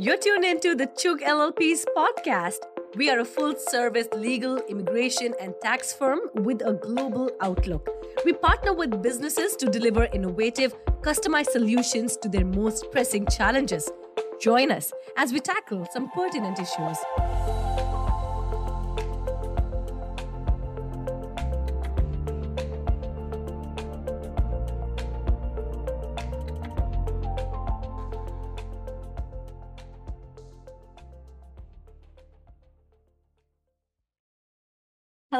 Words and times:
You're 0.00 0.16
tuned 0.16 0.46
into 0.46 0.74
the 0.74 0.86
Chugh 0.86 1.20
LLP's 1.20 1.84
podcast. 1.94 2.60
We 2.96 3.10
are 3.10 3.18
a 3.18 3.24
full 3.26 3.54
service 3.54 4.08
legal, 4.16 4.56
immigration, 4.66 5.34
and 5.38 5.52
tax 5.60 5.92
firm 5.92 6.20
with 6.36 6.62
a 6.62 6.72
global 6.72 7.30
outlook. 7.42 7.86
We 8.24 8.32
partner 8.32 8.72
with 8.72 9.02
businesses 9.02 9.56
to 9.56 9.66
deliver 9.66 10.04
innovative, 10.06 10.74
customized 11.02 11.50
solutions 11.50 12.16
to 12.22 12.30
their 12.30 12.46
most 12.46 12.90
pressing 12.90 13.26
challenges. 13.26 13.90
Join 14.40 14.72
us 14.72 14.90
as 15.18 15.34
we 15.34 15.40
tackle 15.40 15.86
some 15.92 16.08
pertinent 16.12 16.58
issues. 16.58 16.96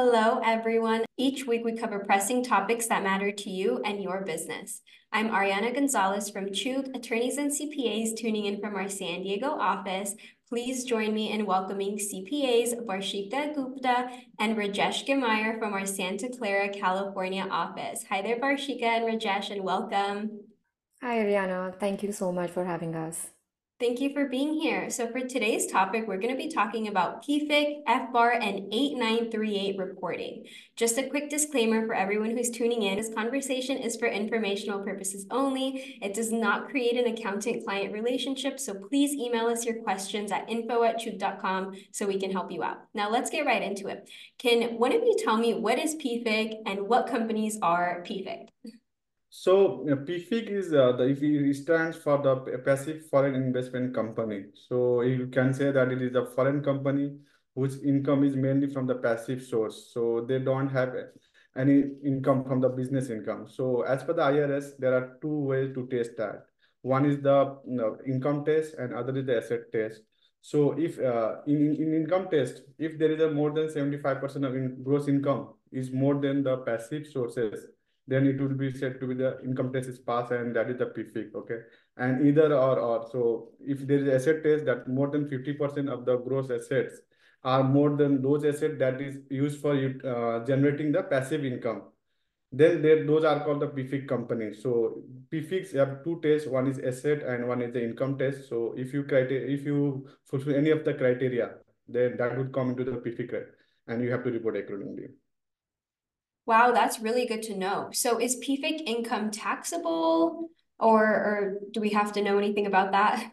Hello, 0.03 0.41
everyone. 0.43 1.05
Each 1.15 1.45
week 1.45 1.63
we 1.63 1.77
cover 1.77 1.99
pressing 1.99 2.43
topics 2.43 2.87
that 2.87 3.03
matter 3.03 3.31
to 3.31 3.49
you 3.51 3.83
and 3.85 4.01
your 4.01 4.25
business. 4.25 4.81
I'm 5.11 5.29
Arianna 5.29 5.75
Gonzalez 5.75 6.27
from 6.31 6.47
Chugh 6.47 6.87
Attorneys 6.95 7.37
and 7.37 7.51
CPAs 7.51 8.17
tuning 8.17 8.45
in 8.45 8.59
from 8.59 8.75
our 8.75 8.89
San 8.89 9.21
Diego 9.21 9.49
office. 9.49 10.15
Please 10.49 10.85
join 10.85 11.13
me 11.13 11.31
in 11.31 11.45
welcoming 11.45 11.99
CPAs 11.99 12.83
Varshika 12.83 13.53
Gupta 13.53 14.09
and 14.39 14.57
Rajesh 14.57 15.05
Ghimire 15.05 15.59
from 15.59 15.73
our 15.73 15.85
Santa 15.85 16.29
Clara, 16.29 16.69
California 16.69 17.47
office. 17.51 18.03
Hi 18.09 18.23
there, 18.23 18.39
Varshika 18.39 18.81
and 18.81 19.05
Rajesh, 19.05 19.51
and 19.51 19.63
welcome. 19.63 20.45
Hi, 21.03 21.19
Arianna. 21.19 21.79
Thank 21.79 22.01
you 22.01 22.11
so 22.11 22.31
much 22.31 22.49
for 22.49 22.65
having 22.65 22.95
us. 22.95 23.27
Thank 23.81 23.99
you 23.99 24.13
for 24.13 24.27
being 24.27 24.53
here. 24.53 24.91
So 24.91 25.07
for 25.07 25.21
today's 25.21 25.65
topic, 25.65 26.03
we're 26.07 26.19
going 26.19 26.29
to 26.29 26.37
be 26.37 26.49
talking 26.49 26.87
about 26.87 27.25
PFIC, 27.25 27.83
FBAR, 27.85 28.35
and 28.35 28.71
8938 28.71 29.75
reporting. 29.79 30.45
Just 30.75 30.99
a 30.99 31.09
quick 31.09 31.31
disclaimer 31.31 31.87
for 31.87 31.95
everyone 31.95 32.29
who's 32.29 32.51
tuning 32.51 32.83
in. 32.83 32.99
This 32.99 33.11
conversation 33.11 33.77
is 33.77 33.95
for 33.95 34.07
informational 34.07 34.83
purposes 34.83 35.25
only. 35.31 35.97
It 35.99 36.13
does 36.13 36.31
not 36.31 36.69
create 36.69 36.95
an 36.95 37.11
accountant-client 37.11 37.91
relationship, 37.91 38.59
so 38.59 38.75
please 38.75 39.15
email 39.15 39.47
us 39.47 39.65
your 39.65 39.81
questions 39.81 40.31
at 40.31 40.47
info 40.47 40.83
at 40.83 40.99
chugh.com 40.99 41.73
so 41.91 42.05
we 42.05 42.19
can 42.19 42.29
help 42.29 42.51
you 42.51 42.61
out. 42.61 42.83
Now 42.93 43.09
let's 43.09 43.31
get 43.31 43.47
right 43.47 43.63
into 43.63 43.87
it. 43.87 44.07
Can 44.37 44.77
one 44.77 44.93
of 44.93 45.01
you 45.01 45.17
tell 45.17 45.37
me 45.37 45.55
what 45.55 45.79
is 45.79 45.95
PFIC 45.95 46.57
and 46.67 46.87
what 46.87 47.07
companies 47.07 47.57
are 47.63 48.03
PFIC? 48.07 48.49
So 49.33 49.87
uh, 49.89 49.95
PFIC 49.95 50.49
is 50.49 50.73
uh, 50.73 50.91
the 50.91 51.05
it 51.05 51.55
stands 51.55 51.95
for 51.95 52.17
the 52.21 52.35
passive 52.65 53.05
foreign 53.05 53.33
investment 53.33 53.95
company. 53.95 54.47
So 54.67 55.03
you 55.03 55.27
can 55.27 55.53
say 55.53 55.71
that 55.71 55.89
it 55.89 56.01
is 56.01 56.15
a 56.15 56.25
foreign 56.25 56.61
company 56.61 57.15
whose 57.55 57.81
income 57.81 58.25
is 58.25 58.35
mainly 58.35 58.67
from 58.67 58.87
the 58.87 58.95
passive 58.95 59.41
source. 59.41 59.91
So 59.93 60.25
they 60.27 60.39
don't 60.39 60.67
have 60.67 60.93
any 61.55 61.83
income 62.03 62.43
from 62.43 62.59
the 62.59 62.67
business 62.67 63.09
income. 63.09 63.47
So 63.47 63.83
as 63.83 64.03
per 64.03 64.11
the 64.11 64.21
IRS, 64.21 64.77
there 64.77 64.93
are 64.93 65.17
two 65.21 65.39
ways 65.51 65.73
to 65.75 65.87
test 65.87 66.17
that. 66.17 66.43
One 66.81 67.05
is 67.05 67.21
the 67.21 67.57
you 67.65 67.77
know, 67.77 67.97
income 68.05 68.43
test 68.43 68.73
and 68.73 68.93
other 68.93 69.17
is 69.17 69.25
the 69.25 69.37
asset 69.37 69.71
test. 69.71 70.01
So 70.41 70.77
if 70.77 70.99
uh, 70.99 71.35
in, 71.47 71.75
in 71.75 71.93
income 71.93 72.27
test, 72.29 72.63
if 72.77 72.99
there 72.99 73.11
is 73.13 73.21
a 73.21 73.31
more 73.31 73.51
than 73.51 73.67
75% 73.67 74.45
of 74.45 74.55
in 74.55 74.83
gross 74.83 75.07
income 75.07 75.53
is 75.71 75.89
more 75.89 76.15
than 76.15 76.43
the 76.43 76.57
passive 76.57 77.07
sources, 77.07 77.67
then 78.11 78.27
it 78.27 78.41
will 78.41 78.55
be 78.61 78.71
said 78.73 78.99
to 78.99 79.07
be 79.07 79.13
the 79.13 79.29
income 79.43 79.71
test 79.73 79.87
is 79.87 79.99
passed 79.99 80.31
and 80.31 80.55
that 80.55 80.69
is 80.69 80.77
the 80.77 80.87
PFIC, 80.87 81.33
okay? 81.35 81.59
And 81.97 82.27
either 82.27 82.53
or 82.53 82.79
or, 82.79 83.07
so 83.11 83.51
if 83.59 83.87
there 83.87 83.99
is 83.99 84.09
asset 84.15 84.43
test 84.43 84.65
that 84.65 84.87
more 84.87 85.09
than 85.09 85.29
50% 85.29 85.89
of 85.89 86.03
the 86.05 86.17
gross 86.17 86.51
assets 86.51 86.99
are 87.43 87.63
more 87.63 87.95
than 87.95 88.21
those 88.21 88.43
assets 88.43 88.75
that 88.79 88.99
is 89.01 89.19
used 89.29 89.61
for 89.61 89.73
uh, 89.75 90.45
generating 90.45 90.91
the 90.91 91.03
passive 91.03 91.45
income, 91.45 91.83
then 92.51 92.81
there, 92.81 93.05
those 93.05 93.23
are 93.23 93.39
called 93.45 93.61
the 93.61 93.67
PFIC 93.67 94.09
companies. 94.09 94.61
So 94.61 95.03
PFICs 95.31 95.73
have 95.75 96.03
two 96.03 96.19
tests, 96.21 96.47
one 96.47 96.67
is 96.67 96.79
asset 96.79 97.23
and 97.23 97.47
one 97.47 97.61
is 97.61 97.71
the 97.71 97.81
income 97.81 98.17
test. 98.17 98.49
So 98.49 98.73
if 98.77 98.93
you 98.93 99.05
if 99.09 99.65
you 99.65 100.05
fulfill 100.25 100.55
any 100.55 100.71
of 100.71 100.83
the 100.83 100.93
criteria, 100.93 101.51
then 101.87 102.17
that 102.17 102.37
would 102.37 102.53
come 102.53 102.71
into 102.71 102.83
the 102.83 102.91
PFIC 102.91 103.43
and 103.87 104.03
you 104.03 104.11
have 104.11 104.25
to 104.25 104.31
report 104.31 104.57
accordingly. 104.57 105.07
Wow, 106.45 106.71
that's 106.71 106.99
really 106.99 107.27
good 107.27 107.43
to 107.43 107.57
know. 107.57 107.89
So 107.93 108.19
is 108.19 108.37
PFIC 108.37 108.81
income 108.85 109.31
taxable 109.31 110.49
or, 110.79 111.03
or 111.03 111.57
do 111.71 111.79
we 111.79 111.89
have 111.89 112.11
to 112.13 112.21
know 112.21 112.37
anything 112.37 112.65
about 112.65 112.91
that? 112.91 113.31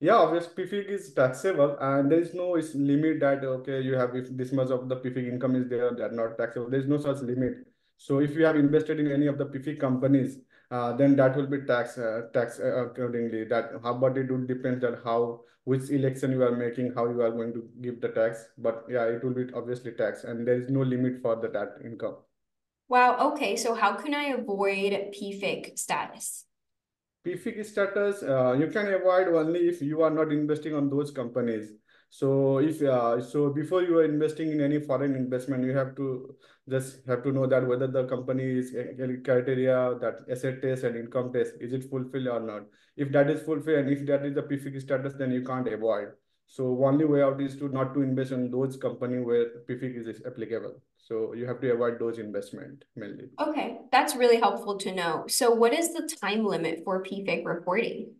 Yeah, 0.00 0.16
obviously 0.16 0.64
PFIC 0.64 0.88
is 0.88 1.12
taxable 1.12 1.76
and 1.80 2.10
there 2.10 2.20
is 2.20 2.34
no 2.34 2.58
limit 2.74 3.20
that, 3.20 3.44
okay, 3.44 3.80
you 3.80 3.94
have 3.94 4.16
if 4.16 4.36
this 4.36 4.50
much 4.52 4.70
of 4.70 4.88
the 4.88 4.96
PFIC 4.96 5.28
income 5.28 5.54
is 5.54 5.68
there, 5.68 5.92
they're 5.94 6.10
not 6.10 6.36
taxable. 6.38 6.68
There's 6.68 6.86
no 6.86 6.98
such 6.98 7.18
limit. 7.18 7.71
So 8.02 8.18
if 8.18 8.34
you 8.34 8.44
have 8.44 8.56
invested 8.56 8.98
in 8.98 9.12
any 9.12 9.28
of 9.28 9.38
the 9.38 9.46
PFIC 9.46 9.78
companies, 9.78 10.38
uh, 10.72 10.92
then 10.96 11.14
that 11.16 11.36
will 11.36 11.46
be 11.46 11.60
tax 11.60 11.96
uh, 11.98 12.22
tax 12.34 12.58
uh, 12.58 12.86
accordingly. 12.86 13.44
That 13.44 13.70
how, 13.84 13.94
but 13.94 14.16
it 14.18 14.28
would 14.28 14.48
depend 14.48 14.84
on 14.84 14.96
how 15.04 15.42
which 15.62 15.88
election 15.90 16.32
you 16.32 16.42
are 16.42 16.56
making, 16.56 16.94
how 16.96 17.08
you 17.08 17.22
are 17.22 17.30
going 17.30 17.52
to 17.52 17.62
give 17.80 18.00
the 18.00 18.08
tax. 18.08 18.44
But 18.58 18.84
yeah, 18.90 19.04
it 19.04 19.22
will 19.22 19.34
be 19.34 19.46
obviously 19.54 19.92
tax, 19.92 20.24
and 20.24 20.48
there 20.48 20.60
is 20.60 20.68
no 20.68 20.80
limit 20.80 21.22
for 21.22 21.36
the 21.36 21.48
that 21.50 21.76
income. 21.84 22.16
Wow. 22.88 23.30
Okay. 23.32 23.54
So 23.54 23.76
how 23.76 23.94
can 23.94 24.14
I 24.14 24.24
avoid 24.40 25.14
PFIC 25.14 25.78
status? 25.78 26.46
PFIC 27.24 27.64
status, 27.64 28.24
uh, 28.24 28.56
you 28.58 28.66
can 28.66 28.92
avoid 28.92 29.28
only 29.28 29.60
if 29.68 29.80
you 29.80 30.02
are 30.02 30.10
not 30.10 30.32
investing 30.32 30.74
on 30.74 30.90
those 30.90 31.12
companies. 31.12 31.70
So 32.12 32.58
if 32.58 32.82
uh, 32.82 33.22
so 33.22 33.48
before 33.48 33.82
you 33.82 33.96
are 33.96 34.04
investing 34.04 34.52
in 34.52 34.60
any 34.60 34.78
foreign 34.80 35.14
investment, 35.14 35.64
you 35.64 35.74
have 35.74 35.96
to 35.96 36.36
just 36.68 36.98
have 37.06 37.22
to 37.22 37.32
know 37.32 37.46
that 37.46 37.66
whether 37.66 37.86
the 37.86 38.04
company 38.04 38.58
is 38.58 38.70
criteria 39.24 39.96
that 39.98 40.18
asset 40.30 40.60
test 40.60 40.84
and 40.84 40.94
income 40.94 41.32
test 41.32 41.54
is 41.58 41.72
it 41.72 41.88
fulfilled 41.88 42.28
or 42.28 42.40
not. 42.40 42.66
If 42.98 43.12
that 43.12 43.30
is 43.30 43.40
fulfilled 43.40 43.78
and 43.78 43.88
if 43.88 44.04
that 44.08 44.26
is 44.26 44.34
the 44.34 44.42
PFIC 44.42 44.82
status, 44.82 45.14
then 45.14 45.32
you 45.32 45.42
can't 45.42 45.66
avoid. 45.66 46.08
So 46.46 46.84
only 46.84 47.06
way 47.06 47.22
out 47.22 47.40
is 47.40 47.56
to 47.56 47.70
not 47.70 47.94
to 47.94 48.02
invest 48.02 48.32
in 48.32 48.50
those 48.50 48.76
company 48.76 49.18
where 49.20 49.46
PFIC 49.66 50.06
is 50.06 50.20
applicable. 50.26 50.82
So 50.98 51.32
you 51.32 51.46
have 51.46 51.62
to 51.62 51.72
avoid 51.72 51.98
those 51.98 52.18
investment 52.18 52.84
mainly. 52.94 53.30
Okay, 53.40 53.78
that's 53.90 54.16
really 54.16 54.36
helpful 54.36 54.76
to 54.80 54.94
know. 54.94 55.24
So 55.28 55.50
what 55.50 55.72
is 55.72 55.94
the 55.94 56.06
time 56.20 56.44
limit 56.44 56.82
for 56.84 57.02
PFIC 57.02 57.46
reporting? 57.46 58.16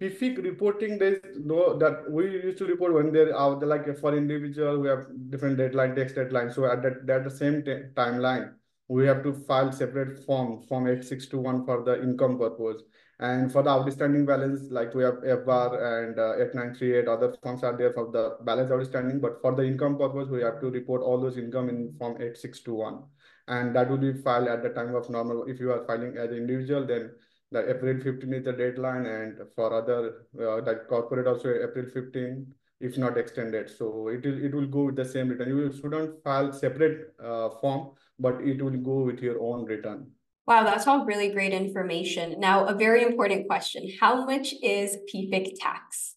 PFIC 0.00 0.42
reporting, 0.42 0.98
there's 0.98 1.20
no 1.38 1.78
that 1.78 2.10
we 2.10 2.24
used 2.24 2.58
to 2.58 2.66
report 2.66 2.94
when 2.94 3.12
they're 3.12 3.36
out 3.38 3.64
like 3.66 3.86
for 3.98 4.16
individual, 4.16 4.80
we 4.80 4.88
have 4.88 5.06
different 5.30 5.56
deadline, 5.56 5.94
text 5.94 6.16
deadline. 6.16 6.50
So 6.50 6.64
at 6.64 6.82
that, 6.82 7.06
that 7.06 7.24
the 7.24 7.30
same 7.30 7.62
timeline, 7.62 8.54
we 8.88 9.06
have 9.06 9.22
to 9.22 9.32
file 9.32 9.70
separate 9.70 10.24
form, 10.26 10.62
form 10.62 10.88
8621 10.88 11.64
for 11.64 11.84
the 11.84 12.02
income 12.02 12.38
purpose. 12.38 12.82
And 13.20 13.52
for 13.52 13.62
the 13.62 13.70
outstanding 13.70 14.26
balance, 14.26 14.72
like 14.72 14.92
we 14.94 15.04
have 15.04 15.22
FBAR 15.22 16.04
and 16.04 16.18
uh, 16.18 16.34
8938, 16.42 17.06
other 17.06 17.36
forms 17.40 17.62
are 17.62 17.76
there 17.76 17.92
for 17.92 18.10
the 18.10 18.36
balance 18.44 18.72
outstanding. 18.72 19.20
But 19.20 19.40
for 19.40 19.54
the 19.54 19.62
income 19.62 19.96
purpose, 19.96 20.28
we 20.28 20.42
have 20.42 20.60
to 20.60 20.70
report 20.70 21.02
all 21.02 21.20
those 21.20 21.38
income 21.38 21.68
in 21.68 21.94
form 21.96 22.16
8621. 22.20 23.04
And 23.46 23.76
that 23.76 23.88
will 23.88 23.98
be 23.98 24.12
filed 24.12 24.48
at 24.48 24.64
the 24.64 24.70
time 24.70 24.94
of 24.96 25.08
normal. 25.08 25.44
If 25.44 25.60
you 25.60 25.70
are 25.70 25.86
filing 25.86 26.16
as 26.16 26.30
an 26.30 26.38
individual, 26.38 26.84
then 26.84 27.12
the 27.54 27.70
April 27.70 27.98
15 28.02 28.34
is 28.34 28.44
the 28.44 28.52
deadline. 28.52 29.06
And 29.06 29.38
for 29.54 29.72
other, 29.72 30.26
uh, 30.38 30.60
like 30.62 30.88
corporate 30.88 31.26
also 31.26 31.48
April 31.48 31.86
15, 31.94 32.46
if 32.80 32.98
not 32.98 33.16
extended. 33.16 33.70
So 33.70 34.08
it 34.08 34.24
will, 34.24 34.44
it 34.44 34.52
will 34.54 34.66
go 34.66 34.84
with 34.86 34.96
the 34.96 35.04
same 35.04 35.28
return. 35.28 35.48
You 35.48 35.72
shouldn't 35.72 36.22
file 36.24 36.52
separate 36.52 37.14
uh, 37.24 37.50
form, 37.60 37.92
but 38.18 38.40
it 38.42 38.62
will 38.62 38.78
go 38.92 38.98
with 39.02 39.20
your 39.20 39.40
own 39.40 39.64
return. 39.64 40.10
Wow, 40.46 40.64
that's 40.64 40.86
all 40.86 41.06
really 41.06 41.30
great 41.30 41.54
information. 41.54 42.38
Now, 42.38 42.66
a 42.66 42.74
very 42.74 43.02
important 43.02 43.46
question. 43.46 43.88
How 43.98 44.26
much 44.26 44.52
is 44.62 44.98
PFIC 45.08 45.54
tax? 45.58 46.13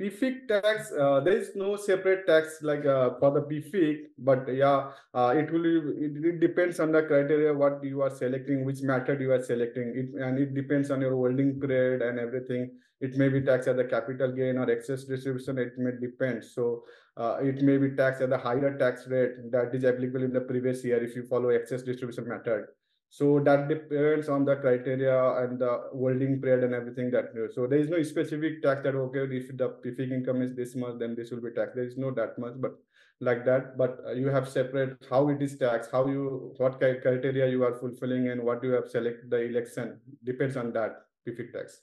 PFIC 0.00 0.48
tax, 0.48 0.92
uh, 0.98 1.20
there 1.20 1.36
is 1.36 1.50
no 1.54 1.76
separate 1.76 2.26
tax 2.26 2.58
like 2.62 2.84
uh, 2.86 3.10
for 3.20 3.30
the 3.30 3.42
PFIC, 3.42 4.06
but 4.18 4.52
yeah, 4.52 4.90
uh, 5.14 5.34
it 5.36 5.52
will 5.52 5.64
it, 5.66 6.24
it, 6.24 6.40
depends 6.40 6.80
on 6.80 6.90
the 6.90 7.02
criteria 7.02 7.52
what 7.52 7.84
you 7.84 8.02
are 8.02 8.10
selecting, 8.10 8.64
which 8.64 8.82
method 8.82 9.20
you 9.20 9.32
are 9.32 9.42
selecting, 9.42 9.92
it, 9.94 10.20
and 10.20 10.38
it 10.38 10.54
depends 10.54 10.90
on 10.90 11.00
your 11.00 11.12
holding 11.12 11.60
period 11.60 12.02
and 12.02 12.18
everything. 12.18 12.70
It 13.00 13.16
may 13.16 13.28
be 13.28 13.42
taxed 13.42 13.68
at 13.68 13.76
the 13.76 13.84
capital 13.84 14.32
gain 14.32 14.58
or 14.58 14.70
excess 14.70 15.04
distribution. 15.04 15.58
It 15.58 15.76
may 15.76 15.90
depend. 16.00 16.44
So 16.44 16.84
uh, 17.16 17.38
it 17.42 17.60
may 17.62 17.76
be 17.76 17.90
taxed 17.90 18.22
at 18.22 18.30
the 18.30 18.38
higher 18.38 18.78
tax 18.78 19.06
rate 19.08 19.50
that 19.50 19.74
is 19.74 19.84
applicable 19.84 20.22
in 20.22 20.32
the 20.32 20.40
previous 20.40 20.84
year 20.84 21.02
if 21.02 21.16
you 21.16 21.24
follow 21.24 21.50
excess 21.50 21.82
distribution 21.82 22.28
method 22.28 22.66
so 23.16 23.38
that 23.46 23.68
depends 23.68 24.30
on 24.30 24.42
the 24.42 24.56
criteria 24.56 25.16
and 25.40 25.58
the 25.58 25.72
holding 25.92 26.40
period 26.40 26.64
and 26.64 26.74
everything 26.74 27.10
that 27.10 27.26
so 27.54 27.66
there 27.66 27.78
is 27.78 27.90
no 27.90 28.02
specific 28.02 28.62
tax 28.62 28.82
that 28.84 28.94
okay 28.94 29.24
if 29.38 29.54
the 29.58 29.68
PFIC 29.84 30.12
income 30.12 30.40
is 30.40 30.54
this 30.56 30.74
much 30.74 30.98
then 30.98 31.14
this 31.14 31.30
will 31.30 31.42
be 31.42 31.50
taxed. 31.50 31.74
There 31.74 31.84
is 31.84 31.98
no 31.98 32.10
that 32.12 32.38
much 32.38 32.54
but 32.56 32.72
like 33.20 33.44
that. 33.44 33.76
But 33.76 33.98
you 34.16 34.28
have 34.28 34.48
separate 34.48 34.96
how 35.10 35.28
it 35.28 35.42
is 35.42 35.58
taxed 35.58 35.90
how 35.92 36.06
you 36.06 36.54
what 36.56 36.80
criteria 36.80 37.50
you 37.50 37.64
are 37.64 37.74
fulfilling 37.74 38.28
and 38.28 38.42
what 38.42 38.64
you 38.64 38.70
have 38.70 38.88
select 38.88 39.28
the 39.28 39.42
election 39.42 40.00
depends 40.24 40.56
on 40.56 40.72
that 40.72 41.02
PFIC 41.28 41.52
tax 41.52 41.82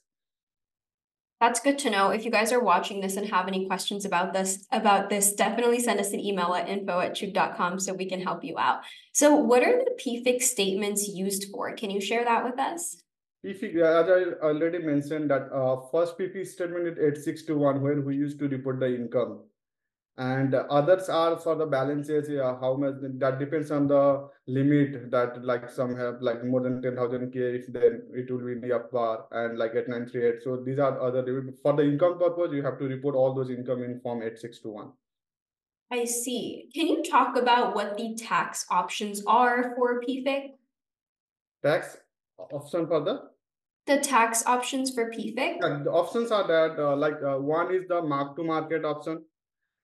That's 1.39 1.61
good 1.61 1.79
to 1.79 1.89
know. 1.89 2.09
If 2.09 2.25
you 2.25 2.31
guys 2.31 2.51
are 2.51 2.61
watching 2.61 2.99
this 2.99 3.15
and 3.15 3.29
have 3.29 3.47
any 3.47 3.65
questions 3.65 4.03
about 4.03 4.33
this, 4.33 4.67
about 4.71 5.09
this, 5.09 5.33
definitely 5.33 5.79
send 5.79 5.99
us 5.99 6.11
an 6.11 6.19
email 6.19 6.53
at 6.53 6.67
info 6.67 6.99
at 6.99 7.15
chugh.com 7.15 7.79
so 7.79 7.93
we 7.93 8.09
can 8.09 8.21
help 8.21 8.43
you 8.43 8.57
out. 8.57 8.81
So 9.13 9.35
what 9.35 9.63
are 9.63 9.77
the 9.77 9.97
PFIC 10.03 10.41
statements 10.41 11.07
used 11.07 11.45
for? 11.49 11.73
Can 11.75 11.91
you 11.91 12.01
share 12.01 12.25
that 12.25 12.43
with 12.43 12.59
us? 12.59 13.03
PFIC, 13.45 13.75
as 13.75 14.09
I 14.09 14.45
already 14.45 14.79
mentioned 14.79 15.31
that 15.31 15.49
uh, 15.53 15.77
first 15.89 16.17
PFIC 16.19 16.45
statement 16.45 16.87
is 16.87 16.97
8621 16.97 17.81
when 17.81 18.05
we 18.05 18.17
used 18.17 18.37
to 18.39 18.49
report 18.49 18.81
the 18.81 18.93
income 18.93 19.43
and 20.19 20.53
others 20.53 21.07
are 21.07 21.37
for 21.37 21.55
the 21.55 21.65
balances 21.65 22.29
yeah, 22.29 22.53
how 22.59 22.75
much 22.75 22.95
that 23.19 23.39
depends 23.39 23.71
on 23.71 23.87
the 23.87 24.27
limit 24.47 25.09
that 25.09 25.43
like 25.45 25.69
some 25.69 25.95
have 25.95 26.15
like 26.21 26.43
more 26.43 26.61
than 26.61 26.81
10000 26.81 27.31
k 27.31 27.39
if 27.39 27.67
then 27.71 28.01
it 28.13 28.29
will 28.29 28.45
be 28.45 28.51
in 28.51 28.59
the 28.59 28.67
FBAR 28.67 29.23
and 29.31 29.57
like 29.57 29.75
at 29.75 29.87
938 29.87 30.43
so 30.43 30.57
these 30.57 30.77
are 30.77 30.99
other 31.01 31.23
for 31.63 31.73
the 31.73 31.83
income 31.83 32.19
purpose 32.19 32.51
you 32.51 32.61
have 32.61 32.77
to 32.77 32.85
report 32.85 33.15
all 33.15 33.33
those 33.33 33.49
income 33.49 33.81
in 33.81 34.01
form 34.01 34.21
8621 34.21 34.91
i 35.91 36.03
see. 36.03 36.69
Can 36.75 36.87
you 36.87 37.01
talk 37.01 37.37
about 37.37 37.73
what 37.73 37.97
the 37.97 38.13
tax 38.15 38.65
options 38.69 39.23
are 39.25 39.73
for 39.77 40.01
pfic 40.01 40.49
tax 41.63 41.97
option 42.51 42.87
for 42.87 42.99
the? 42.99 43.21
The 43.87 44.01
tax 44.01 44.45
options 44.45 44.93
for 44.93 45.09
pfic 45.11 45.57
yeah, 45.61 45.81
the 45.81 45.91
options 45.91 46.31
are 46.31 46.45
that 46.45 46.77
uh, 46.77 46.95
like 46.97 47.23
uh, 47.23 47.37
one 47.37 47.73
is 47.73 47.87
the 47.87 48.01
mark 48.01 48.35
to 48.35 48.43
market 48.43 48.83
option 48.83 49.23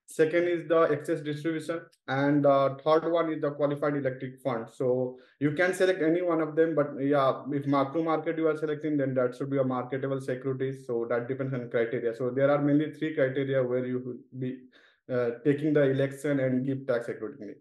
Second 0.08 0.48
is 0.48 0.68
the 0.68 0.82
excess 0.92 1.22
distribution. 1.22 1.82
And 2.08 2.46
uh, 2.46 2.76
third 2.84 3.12
one 3.12 3.34
is 3.34 3.42
the 3.42 3.52
qualified 3.52 3.96
electing 3.96 4.38
fund. 4.44 4.68
So 4.72 5.18
you 5.40 5.52
can 5.54 5.74
select 5.74 6.02
any 6.02 6.22
one 6.22 6.42
of 6.42 6.56
them, 6.56 6.76
but 6.76 6.92
yeah, 7.02 7.42
if 7.52 7.66
mark 7.66 7.94
to 7.94 8.04
market 8.04 8.38
you 8.38 8.48
are 8.48 8.58
selecting, 8.58 8.98
then 8.98 9.14
that 9.16 9.36
should 9.36 9.50
be 9.50 9.58
a 9.58 9.64
marketable 9.64 10.22
securities. 10.22 10.86
So 10.86 11.08
that 11.10 11.28
depends 11.28 11.54
on 11.54 11.70
criteria. 11.70 12.16
So 12.16 12.30
there 12.30 12.52
are 12.52 12.62
mainly 12.62 12.92
three 12.94 13.16
criteria 13.16 13.64
where 13.64 13.86
you 13.86 14.00
will 14.00 14.40
be 14.40 14.60
uh, 15.12 15.32
taking 15.44 15.74
the 15.74 15.84
election 15.84 16.40
and 16.40 16.66
give 16.66 16.86
tax 16.88 17.10
accordingly. 17.10 17.56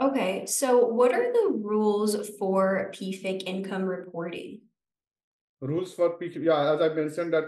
Okay, 0.00 0.46
so 0.46 0.86
what 0.86 1.12
are 1.12 1.32
the 1.32 1.60
rules 1.62 2.16
for 2.36 2.90
PFIC 2.92 3.44
income 3.46 3.84
reporting? 3.84 4.60
Rules 5.62 5.94
for 5.94 6.18
PFIC, 6.18 6.44
yeah, 6.44 6.74
as 6.74 6.80
I 6.80 6.88
mentioned 6.92 7.32
that 7.32 7.44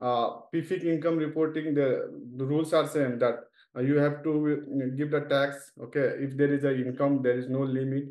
uh, 0.00 0.40
PFIC 0.52 0.84
income 0.84 1.16
reporting, 1.16 1.74
the, 1.74 2.12
the 2.36 2.44
rules 2.44 2.74
are 2.74 2.86
same 2.86 3.18
that 3.20 3.36
uh, 3.74 3.80
you 3.80 3.96
have 3.96 4.22
to 4.22 4.62
uh, 4.62 4.96
give 4.96 5.10
the 5.10 5.20
tax. 5.20 5.72
Okay, 5.82 6.12
if 6.20 6.36
there 6.36 6.52
is 6.52 6.64
a 6.64 6.74
income, 6.74 7.22
there 7.22 7.38
is 7.38 7.48
no 7.48 7.60
limit. 7.60 8.04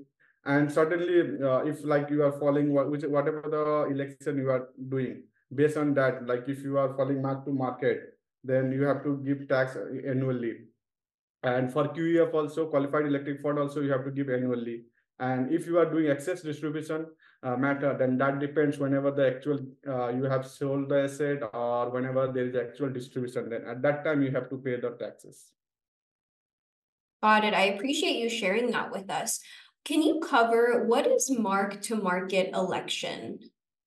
And 0.46 0.72
certainly, 0.72 1.42
uh, 1.42 1.60
if 1.66 1.86
like 1.86 2.10
you 2.10 2.24
are 2.24 2.32
following 2.40 2.74
what, 2.74 2.90
which, 2.90 3.04
whatever 3.04 3.44
the 3.50 3.94
election 3.94 4.38
you 4.38 4.50
are 4.50 4.70
doing, 4.90 5.24
based 5.54 5.78
on 5.78 5.94
that, 5.94 6.26
like 6.26 6.46
if 6.48 6.64
you 6.64 6.78
are 6.80 6.96
following 6.98 7.22
mark 7.22 7.46
to 7.46 7.52
market, 7.52 8.18
then 8.44 8.72
you 8.72 8.82
have 8.84 9.04
to 9.04 9.18
give 9.24 9.48
tax 9.48 9.78
annually. 10.08 10.66
And 11.44 11.72
for 11.72 11.90
QEF 11.90 12.34
also, 12.34 12.68
qualified 12.68 13.06
electing 13.06 13.38
fund 13.38 13.60
also, 13.60 13.82
you 13.82 13.92
have 13.92 14.04
to 14.06 14.12
give 14.12 14.30
annually. 14.30 14.86
And 15.20 15.54
if 15.54 15.68
you 15.68 15.78
are 15.78 15.86
doing 15.86 16.10
excess 16.10 16.42
distribution, 16.42 17.06
uh, 17.44 17.56
matter, 17.58 17.96
then 17.98 18.18
that 18.18 18.40
depends 18.40 18.78
whenever 18.78 19.12
the 19.12 19.36
actual 19.36 19.60
uh, 19.88 20.10
you 20.10 20.24
have 20.24 20.48
sold 20.48 20.90
the 20.90 21.04
asset 21.04 21.40
or 21.54 21.90
whenever 21.90 22.32
there 22.32 22.48
is 22.48 22.56
actual 22.56 22.90
distribution. 22.90 23.50
Then 23.50 23.66
at 23.68 23.82
that 23.82 24.04
time 24.04 24.22
you 24.22 24.32
have 24.32 24.50
to 24.50 24.58
pay 24.58 24.80
the 24.80 24.92
taxes. 24.92 25.52
Got 27.22 27.46
it. 27.46 27.54
I 27.54 27.64
appreciate 27.76 28.18
you 28.18 28.30
sharing 28.30 28.72
that 28.72 28.92
with 28.92 29.10
us. 29.10 29.40
Can 29.86 30.02
you 30.02 30.20
cover 30.20 30.86
what 30.86 31.08
is 31.08 31.30
mark 31.30 31.82
to 31.84 31.96
market 31.96 32.52
election? 32.54 33.40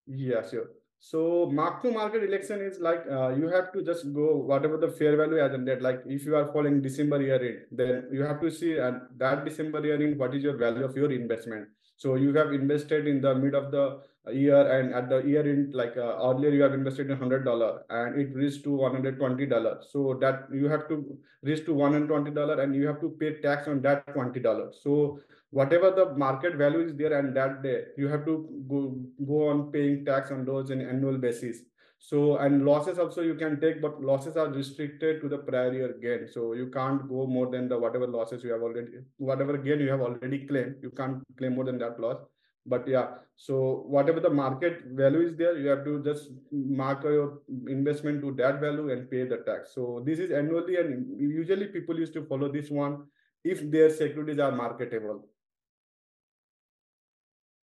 Yeah, 0.07 0.47
sure. 0.49 0.69
So 1.01 1.49
mark 1.53 1.83
to 1.83 1.91
market 1.91 2.25
election 2.25 2.61
is 2.63 2.81
like 2.81 3.05
uh, 3.11 3.29
you 3.29 3.49
have 3.49 3.73
to 3.73 3.83
just 3.83 4.13
go 4.13 4.37
whatever 4.37 4.77
the 4.77 4.89
fair 4.89 5.17
value 5.17 5.39
as 5.39 5.53
that. 5.53 5.83
Like 5.83 6.01
if 6.07 6.25
you 6.25 6.35
are 6.37 6.53
following 6.53 6.83
December 6.83 7.23
year 7.23 7.41
end, 7.41 7.59
then 7.71 8.09
you 8.13 8.23
have 8.23 8.41
to 8.41 8.51
see 8.51 8.79
at 8.79 8.95
that 9.19 9.45
December 9.45 9.85
year 9.85 10.03
end 10.03 10.19
what 10.19 10.35
is 10.35 10.43
your 10.43 10.57
value 10.57 10.85
of 10.85 10.97
your 10.97 11.13
investment. 11.13 11.69
So 11.97 12.15
you 12.17 12.35
have 12.35 12.53
invested 12.53 13.07
in 13.07 13.21
the 13.21 13.35
mid 13.35 13.55
of 13.55 13.71
the 13.71 14.01
year 14.33 14.81
and 14.81 14.95
at 14.95 15.09
the 15.09 15.19
year 15.23 15.49
end, 15.49 15.75
like 15.75 15.97
uh, 15.97 16.17
earlier 16.29 16.51
you 16.51 16.63
have 16.63 16.75
invested 16.75 17.11
in 17.11 17.17
hundred 17.17 17.45
dollar 17.45 17.85
and 17.91 18.21
it 18.21 18.35
reached 18.35 18.65
to 18.65 18.73
one 18.73 18.93
hundred 18.93 19.19
twenty 19.19 19.47
dollar. 19.47 19.79
So 19.91 20.19
that 20.21 20.49
you 20.53 20.69
have 20.69 20.89
to 20.89 21.17
reach 21.43 21.65
to 21.67 21.75
one 21.75 21.93
hundred 21.93 22.09
twenty 22.09 22.31
dollar 22.33 22.61
and 22.61 22.75
you 22.75 22.87
have 22.87 23.01
to 23.01 23.17
pay 23.21 23.41
tax 23.41 23.69
on 23.69 23.81
that 23.83 24.13
twenty 24.13 24.41
dollar. 24.41 24.73
So 24.83 25.21
whatever 25.51 25.91
the 25.91 26.15
market 26.17 26.57
value 26.57 26.81
is 26.81 26.95
there 26.97 27.19
and 27.19 27.35
that 27.37 27.63
day 27.63 27.85
you 27.97 28.09
have 28.09 28.25
to 28.25 28.35
go 28.69 28.81
go 29.27 29.49
on 29.49 29.71
paying 29.73 30.05
tax 30.05 30.31
on 30.31 30.45
those 30.45 30.71
in 30.71 30.81
annual 30.81 31.19
basis 31.19 31.61
so 32.09 32.37
and 32.37 32.65
losses 32.65 33.01
also 33.01 33.21
you 33.29 33.35
can 33.35 33.61
take 33.61 33.83
but 33.83 34.01
losses 34.01 34.37
are 34.37 34.49
restricted 34.49 35.21
to 35.23 35.29
the 35.29 35.39
prior 35.39 35.73
year 35.73 35.95
gain. 36.01 36.29
So 36.33 36.53
you 36.53 36.69
can't 36.69 37.09
go 37.09 37.27
more 37.27 37.51
than 37.51 37.69
the 37.69 37.77
whatever 37.77 38.07
losses 38.07 38.45
you 38.45 38.53
have 38.53 38.63
already 38.63 38.99
whatever 39.17 39.57
gain 39.59 39.81
you 39.81 39.91
have 39.91 40.01
already 40.01 40.47
claimed. 40.47 40.77
You 40.83 40.91
can't 40.91 41.25
claim 41.37 41.57
more 41.57 41.65
than 41.65 41.79
that 41.79 41.99
loss. 41.99 42.19
But 42.65 42.87
yeah 42.87 43.09
so 43.35 43.83
whatever 43.97 44.21
the 44.21 44.31
market 44.31 44.85
value 45.01 45.23
is 45.27 45.37
there 45.37 45.59
you 45.59 45.67
have 45.67 45.85
to 45.85 46.01
just 46.05 46.31
mark 46.53 47.03
your 47.03 47.41
investment 47.67 48.23
to 48.23 48.33
that 48.43 48.61
value 48.61 48.91
and 48.93 49.11
pay 49.11 49.25
the 49.25 49.39
tax. 49.39 49.75
So 49.75 50.05
this 50.07 50.21
is 50.21 50.31
annually 50.31 50.77
and 50.77 51.21
usually 51.21 51.67
people 51.67 51.99
used 51.99 52.15
to 52.15 52.25
follow 52.27 52.53
this 52.53 52.71
one 52.71 53.03
if 53.43 53.69
their 53.73 53.91
securities 53.91 54.39
are 54.39 54.53
marketable 54.53 55.25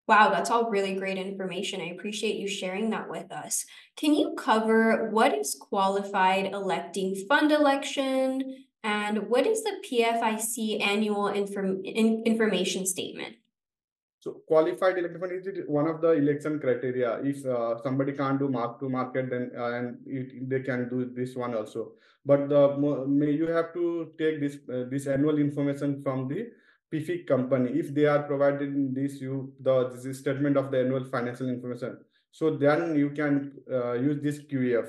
Wow, 0.08 0.30
that's 0.30 0.50
all 0.50 0.70
really 0.70 0.94
great 0.94 1.18
information. 1.18 1.82
I 1.82 1.90
appreciate 1.90 2.36
you 2.36 2.48
sharing 2.48 2.88
that 2.90 3.10
with 3.10 3.30
us. 3.30 3.66
Can 3.94 4.14
you 4.14 4.34
cover 4.38 5.10
what 5.10 5.34
is 5.34 5.54
qualified 5.54 6.46
electing 6.46 7.14
fund 7.28 7.52
election 7.52 8.64
and 8.82 9.28
what 9.28 9.46
is 9.46 9.62
the 9.62 9.76
PFIC 9.84 10.80
annual 10.80 11.28
inform 11.28 11.84
in 11.84 12.22
information 12.24 12.86
statement? 12.86 13.36
So 14.20 14.40
qualified 14.48 14.96
electing 14.96 15.20
fund 15.20 15.32
is 15.32 15.46
one 15.66 15.86
of 15.86 16.00
the 16.00 16.12
election 16.12 16.58
criteria. 16.58 17.20
If 17.22 17.44
uh, 17.44 17.76
somebody 17.82 18.12
can't 18.12 18.38
do 18.38 18.48
mark 18.48 18.80
to 18.80 18.88
market, 18.88 19.28
then 19.28 19.50
uh, 19.54 19.72
and 19.74 19.98
it, 20.06 20.48
they 20.48 20.60
can 20.60 20.88
do 20.88 21.12
this 21.14 21.36
one 21.36 21.54
also. 21.54 21.92
But 22.24 22.48
the 22.48 22.76
may 23.06 23.32
you 23.32 23.48
have 23.48 23.74
to 23.74 24.12
take 24.18 24.40
this 24.40 24.56
uh, 24.72 24.84
this 24.90 25.06
annual 25.06 25.38
information 25.38 26.02
from 26.02 26.28
the 26.28 26.46
PFIC 26.92 27.26
company 27.26 27.78
if 27.78 27.94
they 27.94 28.06
are 28.06 28.22
providing 28.22 28.94
this 28.94 29.20
you 29.20 29.52
the 29.60 29.90
this 30.02 30.18
statement 30.18 30.56
of 30.56 30.70
the 30.70 30.80
annual 30.80 31.04
financial 31.04 31.48
information. 31.48 31.98
So 32.30 32.56
then 32.56 32.96
you 32.96 33.10
can 33.10 33.52
uh, 33.70 33.92
use 33.94 34.22
this 34.22 34.40
QEF. 34.40 34.88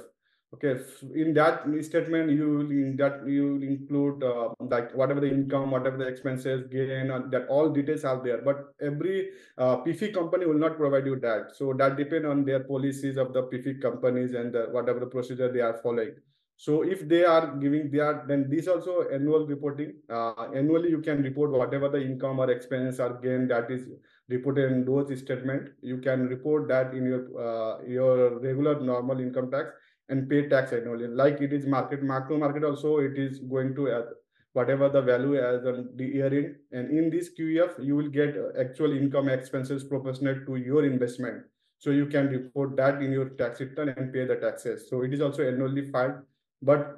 Okay, 0.51 0.81
in 1.13 1.35
that 1.35 1.63
statement 1.81 2.31
you 2.31 2.47
will 2.49 2.71
in 2.71 2.95
that 2.97 3.21
you 3.27 3.53
will 3.53 3.63
include 3.63 4.23
uh, 4.23 4.49
like 4.61 4.91
whatever 4.95 5.19
the 5.19 5.29
income, 5.29 5.69
whatever 5.69 5.97
the 5.97 6.07
expenses, 6.07 6.63
gain, 6.71 7.09
that 7.29 7.45
all 7.49 7.69
details 7.69 8.03
are 8.03 8.23
there. 8.23 8.41
But 8.41 8.73
every 8.81 9.29
uh, 9.59 9.77
PFIC 9.77 10.15
company 10.15 10.47
will 10.47 10.57
not 10.57 10.77
provide 10.77 11.05
you 11.05 11.19
that. 11.19 11.55
So 11.55 11.73
that 11.73 11.97
depend 11.97 12.25
on 12.25 12.45
their 12.45 12.61
policies 12.61 13.17
of 13.17 13.31
the 13.31 13.43
PFIC 13.43 13.79
companies 13.79 14.33
and 14.33 14.51
the, 14.51 14.69
whatever 14.71 14.99
the 14.99 15.05
procedure 15.05 15.51
they 15.51 15.61
are 15.61 15.79
following. 15.83 16.15
So 16.61 16.81
if 16.81 17.07
they 17.07 17.23
are 17.23 17.55
giving 17.55 17.89
their, 17.89 18.25
then 18.27 18.49
this 18.49 18.67
also 18.67 19.07
annual 19.07 19.47
reporting. 19.47 19.93
Uh, 20.09 20.47
annually, 20.53 20.89
you 20.89 20.99
can 20.99 21.23
report 21.23 21.51
whatever 21.51 21.87
the 21.87 22.01
income 22.01 22.37
or 22.37 22.51
expense 22.51 22.99
or 22.99 23.13
gain 23.13 23.47
that 23.47 23.71
is 23.71 23.87
reported 24.27 24.69
in 24.69 24.83
those 24.83 25.17
statement. 25.17 25.69
You 25.81 25.99
can 25.99 26.27
report 26.27 26.67
that 26.67 26.93
in 26.93 27.05
your 27.05 27.21
uh, 27.39 27.81
your 27.87 28.39
regular 28.39 28.81
normal 28.81 29.21
income 29.21 29.49
tax 29.51 29.69
and 30.09 30.29
pay 30.29 30.49
tax 30.49 30.73
annually. 30.73 31.07
Like 31.07 31.39
it 31.39 31.53
is 31.53 31.65
market 31.65 32.03
mark 32.03 32.27
to 32.27 32.37
market 32.37 32.65
also, 32.65 32.97
it 32.97 33.17
is 33.17 33.39
going 33.39 33.73
to 33.75 33.91
add 33.91 34.09
whatever 34.51 34.89
the 34.89 35.01
value 35.01 35.37
as 35.37 35.65
on 35.65 35.87
the 35.95 36.07
year 36.07 36.33
end. 36.39 36.55
And 36.73 36.91
in 36.91 37.09
this 37.09 37.29
QEF, 37.39 37.81
you 37.81 37.95
will 37.95 38.09
get 38.09 38.35
actual 38.59 38.91
income 38.97 39.29
expenses 39.29 39.85
proportionate 39.85 40.45
to 40.47 40.57
your 40.57 40.83
investment. 40.83 41.43
So 41.77 41.91
you 41.91 42.07
can 42.07 42.27
report 42.27 42.75
that 42.75 43.01
in 43.01 43.13
your 43.13 43.29
tax 43.43 43.61
return 43.61 43.93
and 43.95 44.11
pay 44.11 44.25
the 44.25 44.35
taxes. 44.35 44.89
So 44.89 45.03
it 45.03 45.13
is 45.13 45.21
also 45.21 45.47
annually 45.47 45.89
filed 45.89 46.15
but 46.61 46.97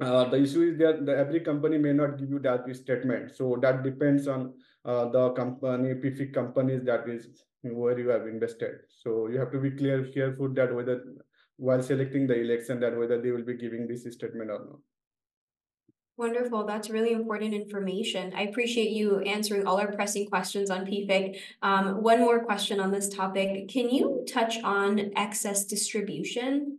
uh, 0.00 0.24
the 0.24 0.42
issue 0.42 0.62
is 0.62 0.78
that 0.78 1.04
the, 1.06 1.16
every 1.16 1.40
company 1.40 1.78
may 1.78 1.92
not 1.92 2.18
give 2.18 2.30
you 2.30 2.38
that 2.40 2.64
statement. 2.74 3.34
So 3.36 3.58
that 3.62 3.82
depends 3.82 4.26
on 4.26 4.54
uh, 4.84 5.08
the 5.08 5.30
company, 5.30 5.94
PFIC 5.94 6.34
companies 6.34 6.82
that 6.84 7.08
is 7.08 7.44
where 7.62 7.98
you 7.98 8.08
have 8.08 8.26
invested. 8.26 8.80
So 9.02 9.28
you 9.28 9.38
have 9.38 9.52
to 9.52 9.58
be 9.58 9.70
clear, 9.70 10.04
careful 10.12 10.48
that 10.54 10.74
whether 10.74 11.02
while 11.56 11.82
selecting 11.82 12.26
the 12.26 12.40
election 12.40 12.80
that 12.80 12.96
whether 12.96 13.20
they 13.20 13.30
will 13.30 13.44
be 13.44 13.54
giving 13.54 13.86
this 13.86 14.02
statement 14.02 14.50
or 14.50 14.58
not. 14.58 14.78
Wonderful. 16.16 16.66
That's 16.66 16.90
really 16.90 17.12
important 17.12 17.54
information. 17.54 18.32
I 18.36 18.42
appreciate 18.42 18.90
you 18.90 19.20
answering 19.20 19.66
all 19.66 19.80
our 19.80 19.92
pressing 19.92 20.26
questions 20.26 20.70
on 20.70 20.84
PFIC. 20.84 21.38
Um, 21.62 22.02
one 22.02 22.20
more 22.20 22.44
question 22.44 22.80
on 22.80 22.90
this 22.90 23.08
topic. 23.08 23.68
Can 23.68 23.88
you 23.88 24.24
touch 24.28 24.62
on 24.62 25.12
excess 25.16 25.64
distribution? 25.64 26.78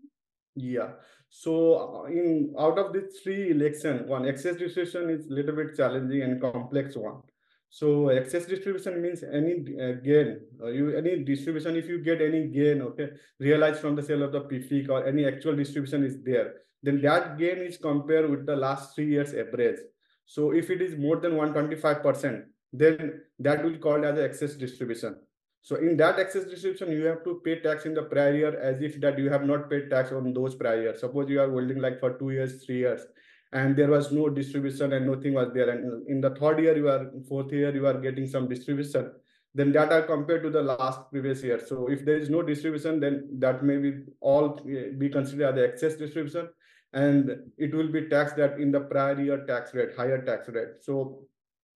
Yeah. 0.55 0.89
So 1.29 2.05
uh, 2.05 2.07
in 2.09 2.53
out 2.59 2.77
of 2.77 2.93
the 2.93 3.09
three 3.23 3.51
election, 3.51 4.07
one 4.07 4.27
excess 4.27 4.55
distribution 4.55 5.09
is 5.09 5.27
a 5.27 5.33
little 5.33 5.55
bit 5.55 5.75
challenging 5.75 6.21
and 6.21 6.39
complex 6.39 6.95
one. 6.95 7.21
So 7.69 8.09
excess 8.09 8.45
distribution 8.45 9.01
means 9.01 9.23
any 9.23 9.53
uh, 9.81 9.93
gain, 9.93 10.41
uh, 10.61 10.67
you 10.67 10.95
any 10.95 11.23
distribution. 11.23 11.75
If 11.75 11.87
you 11.87 12.03
get 12.03 12.21
any 12.21 12.49
gain, 12.49 12.83
okay, 12.83 13.09
realized 13.39 13.79
from 13.79 13.95
the 13.95 14.03
sale 14.03 14.21
of 14.21 14.31
the 14.31 14.41
PFIC 14.41 14.89
or 14.89 15.07
any 15.07 15.25
actual 15.25 15.55
distribution 15.55 16.03
is 16.03 16.21
there, 16.21 16.53
then 16.83 17.01
that 17.01 17.39
gain 17.39 17.57
is 17.57 17.77
compared 17.77 18.29
with 18.29 18.45
the 18.45 18.55
last 18.55 18.93
three 18.93 19.07
years 19.07 19.33
average. 19.33 19.79
So 20.27 20.51
if 20.51 20.69
it 20.69 20.83
is 20.83 20.95
more 20.95 21.17
than 21.17 21.35
125 21.35 22.03
percent, 22.03 22.45
then 22.71 23.21
that 23.39 23.63
will 23.63 23.77
called 23.77 24.05
as 24.05 24.19
excess 24.19 24.53
distribution. 24.53 25.15
So 25.63 25.77
in 25.77 25.95
that 25.97 26.19
excess 26.19 26.43
distribution, 26.43 26.91
you 26.91 27.05
have 27.05 27.23
to 27.23 27.41
pay 27.43 27.61
tax 27.61 27.85
in 27.85 27.93
the 27.93 28.03
prior 28.03 28.35
year 28.35 28.59
as 28.59 28.81
if 28.81 28.99
that 28.99 29.17
you 29.17 29.29
have 29.29 29.45
not 29.45 29.69
paid 29.69 29.89
tax 29.89 30.11
on 30.11 30.33
those 30.33 30.55
prior 30.55 30.81
years. 30.81 30.99
Suppose 30.99 31.29
you 31.29 31.39
are 31.39 31.49
holding 31.49 31.79
like 31.79 32.01
for 32.01 32.17
two 32.19 32.31
years, 32.31 32.65
three 32.65 32.79
years, 32.79 33.05
and 33.53 33.73
there 33.73 33.89
was 33.89 34.11
no 34.11 34.27
distribution 34.27 34.91
and 34.91 35.07
nothing 35.07 35.35
was 35.35 35.53
there. 35.53 35.69
And 35.69 36.05
in 36.09 36.19
the 36.19 36.31
third 36.31 36.59
year, 36.59 36.75
you 36.75 36.89
are 36.89 37.09
fourth 37.29 37.53
year, 37.53 37.73
you 37.73 37.87
are 37.87 37.97
getting 37.97 38.27
some 38.27 38.49
distribution. 38.49 39.13
Then 39.55 39.71
that 39.71 39.93
are 39.93 40.01
compared 40.01 40.43
to 40.43 40.49
the 40.49 40.63
last 40.63 41.09
previous 41.09 41.41
year. 41.41 41.61
So 41.65 41.87
if 41.87 42.03
there 42.03 42.17
is 42.17 42.29
no 42.29 42.41
distribution, 42.41 42.99
then 42.99 43.29
that 43.39 43.63
may 43.63 43.77
be 43.77 44.03
all 44.19 44.59
eh, 44.69 44.89
be 44.97 45.07
considered 45.07 45.49
as 45.49 45.55
the 45.55 45.63
excess 45.63 45.95
distribution, 45.95 46.49
and 46.91 47.37
it 47.57 47.73
will 47.73 47.87
be 47.87 48.09
taxed 48.09 48.35
that 48.35 48.59
in 48.59 48.71
the 48.71 48.81
prior 48.81 49.21
year 49.21 49.45
tax 49.45 49.73
rate, 49.73 49.95
higher 49.95 50.21
tax 50.25 50.49
rate. 50.49 50.81
So 50.81 51.27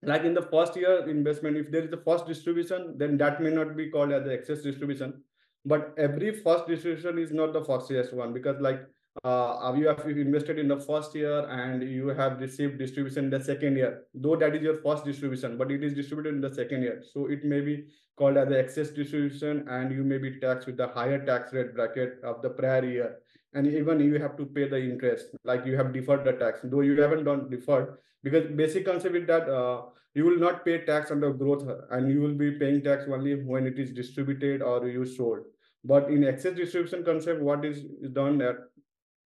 like 0.02 0.24
in 0.24 0.34
the 0.34 0.42
first 0.42 0.76
year 0.76 1.08
investment, 1.08 1.56
if 1.56 1.70
there 1.70 1.82
is 1.82 1.92
a 1.92 1.96
first 1.96 2.26
distribution, 2.26 2.96
then 2.96 3.18
that 3.18 3.42
may 3.42 3.50
not 3.50 3.76
be 3.76 3.90
called 3.90 4.12
as 4.12 4.24
the 4.24 4.32
excess 4.32 4.62
distribution. 4.62 5.22
But 5.64 5.94
every 5.98 6.32
first 6.32 6.68
distribution 6.68 7.18
is 7.18 7.32
not 7.32 7.52
the 7.52 7.64
first 7.64 8.14
one 8.14 8.32
because 8.32 8.60
like 8.60 8.86
uh, 9.24 9.74
you 9.76 9.88
have 9.88 10.06
invested 10.06 10.58
in 10.58 10.68
the 10.68 10.78
first 10.78 11.14
year 11.14 11.46
and 11.48 11.82
you 11.82 12.08
have 12.08 12.40
received 12.40 12.78
distribution 12.78 13.24
in 13.24 13.30
the 13.30 13.42
second 13.42 13.76
year, 13.76 14.04
though 14.14 14.36
that 14.36 14.54
is 14.54 14.62
your 14.62 14.76
first 14.76 15.04
distribution, 15.04 15.58
but 15.58 15.70
it 15.72 15.82
is 15.82 15.94
distributed 15.94 16.34
in 16.34 16.40
the 16.40 16.54
second 16.54 16.82
year. 16.82 17.02
So 17.12 17.26
it 17.26 17.44
may 17.44 17.60
be 17.60 17.86
called 18.16 18.36
as 18.36 18.48
the 18.48 18.58
excess 18.58 18.90
distribution 18.90 19.66
and 19.68 19.92
you 19.92 20.04
may 20.04 20.18
be 20.18 20.38
taxed 20.38 20.66
with 20.66 20.76
the 20.76 20.86
higher 20.88 21.24
tax 21.24 21.52
rate 21.52 21.74
bracket 21.74 22.20
of 22.22 22.40
the 22.42 22.50
prior 22.50 22.84
year. 22.84 23.16
And 23.54 23.66
even 23.66 23.98
you 23.98 24.18
have 24.20 24.36
to 24.36 24.46
pay 24.46 24.68
the 24.68 24.78
interest, 24.78 25.26
like 25.44 25.66
you 25.66 25.76
have 25.76 25.92
deferred 25.92 26.24
the 26.24 26.32
tax, 26.32 26.60
though 26.62 26.82
you 26.82 27.00
haven't 27.00 27.24
done 27.24 27.50
deferred, 27.50 27.96
because 28.22 28.50
basic 28.56 28.84
concept 28.86 29.16
is 29.16 29.26
that 29.26 29.48
uh, 29.48 29.82
you 30.14 30.24
will 30.24 30.38
not 30.38 30.64
pay 30.64 30.78
tax 30.84 31.10
on 31.10 31.20
the 31.20 31.30
growth 31.30 31.68
and 31.90 32.10
you 32.10 32.20
will 32.20 32.34
be 32.34 32.52
paying 32.52 32.82
tax 32.82 33.04
only 33.08 33.34
when 33.34 33.66
it 33.66 33.78
is 33.78 33.92
distributed 33.92 34.62
or 34.62 34.88
you 34.88 35.04
sold. 35.04 35.40
But 35.84 36.10
in 36.10 36.24
excess 36.24 36.56
distribution 36.56 37.04
concept, 37.04 37.40
what 37.40 37.64
is 37.64 37.84
done 38.12 38.38
that 38.38 38.56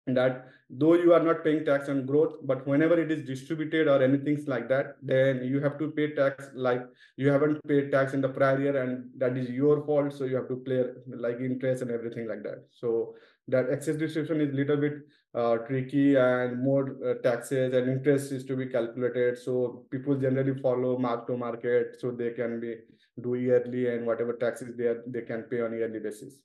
that 0.06 0.48
though 0.70 0.94
you 0.94 1.12
are 1.12 1.22
not 1.22 1.42
paying 1.42 1.64
tax 1.64 1.88
on 1.88 2.06
growth, 2.06 2.34
but 2.44 2.66
whenever 2.66 3.00
it 3.00 3.10
is 3.10 3.24
distributed 3.24 3.88
or 3.88 4.02
anything 4.02 4.42
like 4.46 4.68
that, 4.68 4.96
then 5.02 5.42
you 5.44 5.60
have 5.60 5.78
to 5.78 5.90
pay 5.90 6.14
tax 6.14 6.48
like 6.54 6.82
you 7.16 7.28
haven't 7.28 7.66
paid 7.66 7.90
tax 7.90 8.14
in 8.14 8.20
the 8.20 8.28
prior 8.28 8.60
year 8.60 8.82
and 8.82 9.10
that 9.16 9.36
is 9.36 9.50
your 9.50 9.84
fault. 9.84 10.12
So 10.12 10.24
you 10.24 10.36
have 10.36 10.48
to 10.48 10.56
pay 10.56 10.84
like 11.08 11.40
interest 11.40 11.82
and 11.82 11.90
everything 11.90 12.28
like 12.28 12.44
that. 12.44 12.66
So 12.70 13.16
that 13.48 13.66
excess 13.70 13.96
distribution 13.96 14.40
is 14.40 14.54
little 14.54 14.76
bit 14.76 14.94
uh, 15.34 15.56
tricky 15.58 16.16
and 16.16 16.62
more 16.62 16.96
uh, 17.06 17.14
taxes 17.22 17.74
and 17.74 17.90
interest 17.90 18.32
is 18.32 18.44
to 18.44 18.56
be 18.56 18.66
calculated. 18.66 19.38
So 19.38 19.84
people 19.90 20.16
generally 20.16 20.60
follow 20.60 20.98
mark 20.98 21.26
to 21.26 21.36
market 21.36 21.96
so 22.00 22.10
they 22.10 22.30
can 22.30 22.60
be 22.60 22.76
do 23.20 23.34
yearly 23.34 23.88
and 23.88 24.06
whatever 24.06 24.32
taxes 24.34 24.76
they 24.76 24.84
are, 24.84 25.02
they 25.06 25.22
can 25.22 25.42
pay 25.44 25.60
on 25.60 25.72
yearly 25.72 26.00
basis. 26.00 26.40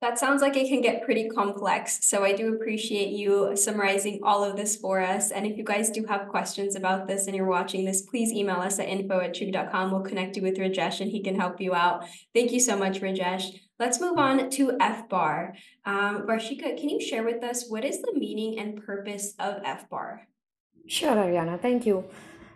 That 0.00 0.18
sounds 0.18 0.40
like 0.40 0.56
it 0.56 0.68
can 0.68 0.80
get 0.80 1.04
pretty 1.04 1.28
complex. 1.28 2.06
So 2.06 2.24
I 2.24 2.32
do 2.32 2.54
appreciate 2.54 3.10
you 3.10 3.54
summarizing 3.54 4.20
all 4.22 4.42
of 4.42 4.56
this 4.56 4.76
for 4.76 4.98
us. 4.98 5.30
And 5.30 5.46
if 5.46 5.58
you 5.58 5.64
guys 5.64 5.90
do 5.90 6.06
have 6.06 6.28
questions 6.28 6.74
about 6.74 7.06
this 7.06 7.26
and 7.26 7.36
you're 7.36 7.44
watching 7.44 7.84
this, 7.84 8.00
please 8.00 8.32
email 8.32 8.56
us 8.56 8.78
at 8.78 8.88
info 8.88 9.20
at 9.20 9.34
true.com. 9.34 9.90
We'll 9.90 10.00
connect 10.00 10.36
you 10.36 10.42
with 10.42 10.56
Rajesh 10.56 11.02
and 11.02 11.10
he 11.10 11.22
can 11.22 11.38
help 11.38 11.60
you 11.60 11.74
out. 11.74 12.06
Thank 12.34 12.50
you 12.50 12.60
so 12.60 12.78
much, 12.78 13.02
Rajesh. 13.02 13.60
Let's 13.78 14.00
move 14.00 14.16
on 14.16 14.48
to 14.50 14.72
FBAR. 14.78 15.52
Um, 15.84 16.26
Varshika, 16.26 16.80
can 16.80 16.88
you 16.88 17.00
share 17.00 17.22
with 17.22 17.44
us 17.44 17.68
what 17.68 17.84
is 17.84 18.00
the 18.00 18.14
meaning 18.14 18.58
and 18.58 18.82
purpose 18.82 19.34
of 19.38 19.62
FBAR? 19.62 20.20
Sure, 20.86 21.14
Arianna. 21.14 21.60
Thank 21.60 21.84
you. 21.84 22.04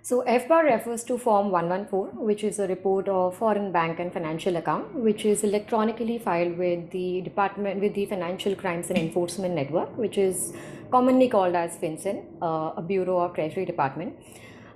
So 0.08 0.22
FBAR 0.22 0.64
refers 0.64 1.02
to 1.04 1.16
Form 1.16 1.50
114, 1.50 2.22
which 2.22 2.44
is 2.44 2.58
a 2.58 2.66
report 2.68 3.08
of 3.08 3.38
foreign 3.38 3.72
bank 3.72 3.98
and 4.00 4.12
financial 4.12 4.56
account, 4.56 4.94
which 4.94 5.24
is 5.24 5.42
electronically 5.42 6.18
filed 6.18 6.58
with 6.58 6.90
the 6.90 7.22
department 7.22 7.80
with 7.80 7.94
the 7.94 8.04
Financial 8.04 8.54
Crimes 8.54 8.90
and 8.90 8.98
Enforcement 8.98 9.54
Network, 9.54 9.96
which 9.96 10.18
is 10.18 10.52
commonly 10.90 11.30
called 11.30 11.54
as 11.54 11.78
FinCEN, 11.78 12.22
uh, 12.42 12.72
a 12.76 12.82
bureau 12.82 13.16
of 13.20 13.32
Treasury 13.34 13.64
Department. 13.64 14.14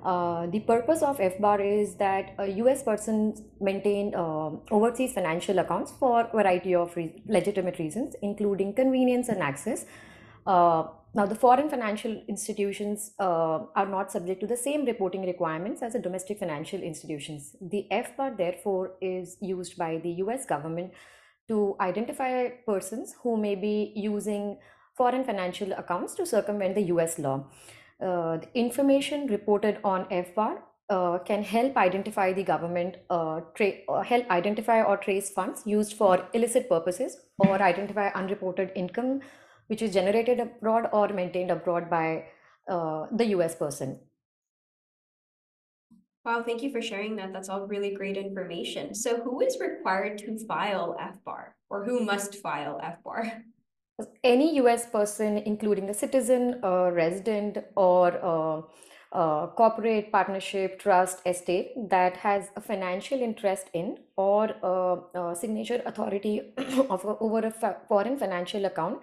Uh, 0.03 0.47
the 0.47 0.61
purpose 0.61 1.03
of 1.03 1.19
FBAR 1.19 1.61
is 1.61 1.97
that 1.97 2.33
a 2.39 2.47
US 2.63 2.83
person 2.83 3.35
maintain 3.61 4.15
uh, 4.15 4.49
overseas 4.71 5.13
financial 5.13 5.59
accounts 5.59 5.93
for 5.93 6.23
a 6.23 6.31
variety 6.33 6.75
of 6.75 6.97
re- 6.97 7.23
legitimate 7.27 7.79
reasons, 7.79 8.17
including 8.23 8.73
convenience 8.73 9.29
and 9.29 9.43
access. 9.43 9.85
Uh, 10.47 10.85
now, 11.15 11.25
the 11.27 11.35
foreign 11.35 11.71
financial 11.71 12.23
institutions 12.29 13.13
uh, 13.19 13.61
are 13.75 13.87
not 13.87 14.13
subject 14.13 14.41
to 14.41 14.47
the 14.47 14.57
same 14.57 14.85
reporting 14.85 15.27
requirements 15.27 15.83
as 15.83 15.95
the 15.95 15.99
domestic 15.99 16.39
financial 16.39 16.81
institutions. 16.81 17.57
The 17.61 17.87
FBAR, 17.91 18.37
therefore, 18.37 18.93
is 19.01 19.37
used 19.41 19.79
by 19.79 19.99
the 19.99 20.11
US 20.25 20.45
government 20.45 20.93
to 21.49 21.77
identify 21.81 22.49
persons 22.67 23.15
who 23.23 23.37
may 23.37 23.55
be 23.55 23.93
using 23.97 24.59
foreign 24.97 25.25
financial 25.25 25.73
accounts 25.73 26.15
to 26.17 26.27
circumvent 26.27 26.75
the 26.75 26.87
US 26.95 27.19
law. 27.19 27.47
Uh, 28.01 28.37
the 28.37 28.49
information 28.55 29.27
reported 29.29 29.79
on 29.83 30.05
FBAR 30.07 30.59
uh, 30.91 31.19
can 31.19 31.43
help 31.43 31.77
identify 31.77 32.33
the 32.33 32.43
government, 32.43 32.97
uh, 33.11 33.41
uh, 33.61 34.03
help 34.03 34.31
identify 34.31 34.83
or 34.83 34.97
trace 34.97 35.31
funds 35.31 35.63
used 35.67 35.95
for 35.95 36.27
illicit 36.33 36.69
purposes 36.69 37.17
or 37.39 37.61
identify 37.63 38.09
unreported 38.15 38.73
income 38.75 39.21
which 39.69 39.83
is 39.83 39.95
generated 39.95 40.41
abroad 40.41 40.89
or 40.93 41.09
maintained 41.09 41.51
abroad 41.51 41.89
by 41.89 42.25
uh, 42.69 43.07
the 43.13 43.27
US 43.37 43.55
person. 43.55 43.99
Wow, 46.25 46.43
thank 46.43 46.63
you 46.63 46.71
for 46.71 46.83
sharing 46.83 47.17
that. 47.17 47.33
That's 47.33 47.49
all 47.49 47.67
really 47.67 47.95
great 47.95 48.19
information. 48.19 48.95
So, 48.95 49.23
who 49.23 49.41
is 49.41 49.59
required 49.61 50.19
to 50.19 50.39
file 50.47 50.95
FBAR 51.01 51.53
or 51.71 51.85
who 51.85 52.01
must 52.05 52.35
file 52.35 52.79
FBAR? 52.85 53.43
Any 54.23 54.57
US 54.57 54.85
person, 54.87 55.39
including 55.39 55.89
a 55.89 55.95
citizen, 55.95 56.61
a 56.63 56.93
resident, 56.93 57.59
or 57.77 58.09
a, 58.09 58.63
a 59.17 59.49
corporate 59.57 60.13
partnership, 60.13 60.79
trust, 60.79 61.27
estate 61.27 61.73
that 61.89 62.19
has 62.19 62.51
a 62.57 62.61
financial 62.61 63.23
interest 63.23 63.71
in 63.73 63.99
or 64.17 64.51
a, 64.63 65.19
a 65.19 65.35
signature 65.35 65.83
authority 65.87 66.53
of 66.91 67.05
a, 67.05 67.17
over 67.19 67.39
a 67.39 67.77
foreign 67.89 68.19
financial 68.19 68.67
account 68.67 69.01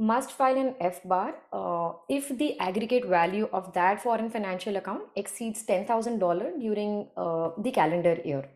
must 0.00 0.30
file 0.32 0.56
an 0.56 0.74
FBAR 0.80 1.34
uh, 1.52 1.92
if 2.08 2.28
the 2.38 2.58
aggregate 2.58 3.04
value 3.04 3.48
of 3.52 3.72
that 3.74 4.02
foreign 4.02 4.30
financial 4.30 4.76
account 4.76 5.02
exceeds 5.14 5.62
$10,000 5.64 6.58
during 6.58 7.08
uh, 7.18 7.50
the 7.58 7.70
calendar 7.70 8.18
year. 8.24 8.48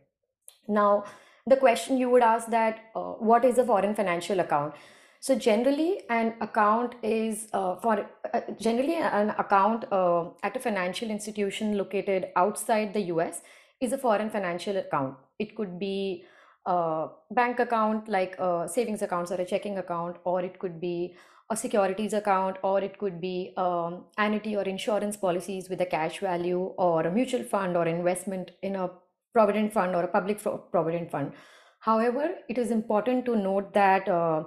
Now, 0.67 1.05
the 1.47 1.57
question 1.57 1.99
you 1.99 2.09
would 2.09 2.23
ask 2.23 2.49
that 2.49 2.85
uh, 2.97 3.13
what 3.31 3.45
is 3.45 3.59
a 3.59 3.65
foreign 3.65 3.95
financial 3.95 4.41
account? 4.41 4.75
So 5.21 5.35
generally, 5.35 6.01
an 6.09 6.35
account 6.41 6.95
is 7.03 7.49
uh, 7.53 7.77
for 7.77 8.09
uh, 8.33 8.41
generally 8.59 8.97
an 8.97 9.31
account 9.39 9.85
uh, 9.93 10.31
at 10.43 10.57
a 10.57 10.61
financial 10.61 11.11
institution 11.11 11.77
located 11.77 12.29
outside 12.37 12.95
the 12.95 13.03
US 13.15 13.43
is 13.81 13.93
a 13.93 13.99
foreign 13.99 14.31
financial 14.31 14.79
account. 14.79 15.17
It 15.39 15.55
could 15.55 15.79
be 15.79 16.25
a 16.65 17.09
bank 17.31 17.59
account 17.59 18.09
like 18.09 18.39
a 18.39 18.67
savings 18.67 19.03
accounts 19.03 19.31
or 19.31 19.35
a 19.35 19.45
checking 19.45 19.77
account, 19.77 20.17
or 20.25 20.41
it 20.41 20.59
could 20.59 20.81
be 20.81 21.15
a 21.51 21.57
securities 21.57 22.13
account 22.13 22.57
or 22.63 22.81
it 22.81 22.99
could 22.99 23.21
be 23.21 23.53
um, 23.57 24.05
annuity 24.19 24.57
or 24.57 24.63
insurance 24.63 25.17
policies 25.17 25.69
with 25.69 25.81
a 25.81 25.87
cash 25.87 26.21
value 26.21 26.73
or 26.79 27.03
a 27.03 27.13
mutual 27.13 27.43
fund 27.43 27.77
or 27.77 27.87
investment 27.87 28.51
in 28.63 28.77
a 28.77 28.91
provident 29.33 29.73
fund 29.73 29.95
or 29.95 30.05
a 30.05 30.09
public 30.09 30.41
provident 30.71 31.11
fund. 31.11 31.33
However 31.81 32.31
it 32.49 32.57
is 32.57 32.71
important 32.71 33.25
to 33.27 33.37
note 33.37 33.75
that 33.75 34.09
uh, 34.09 34.45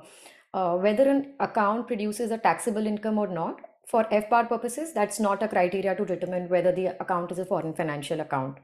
uh, 0.54 0.75
whether 0.75 1.08
an 1.08 1.36
account 1.39 1.88
produces 1.88 2.32
a 2.32 2.38
taxable 2.38 2.88
income 2.88 3.18
or 3.18 3.27
not 3.27 3.60
for 3.86 4.04
fbar 4.06 4.48
purposes 4.50 4.94
that's 4.94 5.20
not 5.20 5.44
a 5.44 5.48
criteria 5.48 5.96
to 5.96 6.06
determine 6.06 6.50
whether 6.50 6.72
the 6.72 6.88
account 7.01 7.32
is 7.32 7.39
a 7.39 7.46
foreign 7.46 7.74
financial 7.74 8.20
account 8.22 8.58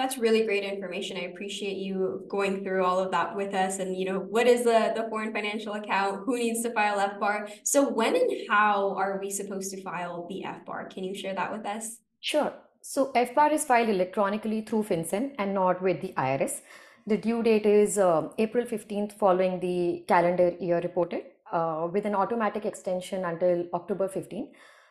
that's 0.00 0.16
really 0.16 0.44
great 0.44 0.64
information. 0.64 1.18
I 1.18 1.24
appreciate 1.32 1.76
you 1.76 2.24
going 2.26 2.64
through 2.64 2.82
all 2.84 2.98
of 2.98 3.10
that 3.10 3.36
with 3.36 3.52
us 3.54 3.80
and, 3.80 3.94
you 3.94 4.06
know, 4.06 4.18
what 4.18 4.46
is 4.46 4.64
the, 4.64 4.94
the 4.96 5.06
foreign 5.10 5.30
financial 5.30 5.74
account? 5.74 6.22
Who 6.24 6.38
needs 6.38 6.62
to 6.62 6.72
file 6.72 6.98
FBAR? 6.98 7.50
So 7.64 7.86
when 7.86 8.16
and 8.16 8.30
how 8.48 8.94
are 8.96 9.20
we 9.20 9.30
supposed 9.30 9.70
to 9.72 9.82
file 9.82 10.26
the 10.30 10.42
FBAR? 10.46 10.88
Can 10.88 11.04
you 11.04 11.14
share 11.14 11.34
that 11.34 11.52
with 11.52 11.66
us? 11.66 11.98
Sure. 12.20 12.50
So 12.80 13.12
FBAR 13.12 13.52
is 13.52 13.66
filed 13.66 13.90
electronically 13.90 14.62
through 14.62 14.84
FinCEN 14.84 15.34
and 15.38 15.52
not 15.52 15.82
with 15.82 16.00
the 16.00 16.14
IRS. 16.16 16.62
The 17.06 17.18
due 17.18 17.42
date 17.42 17.66
is 17.66 17.98
uh, 17.98 18.30
April 18.38 18.64
15th 18.64 19.18
following 19.18 19.60
the 19.60 20.04
calendar 20.08 20.54
year 20.58 20.80
reported 20.80 21.24
uh, 21.52 21.88
with 21.92 22.06
an 22.06 22.14
automatic 22.14 22.64
extension 22.64 23.26
until 23.26 23.66
October 23.74 24.08
15th. 24.08 24.48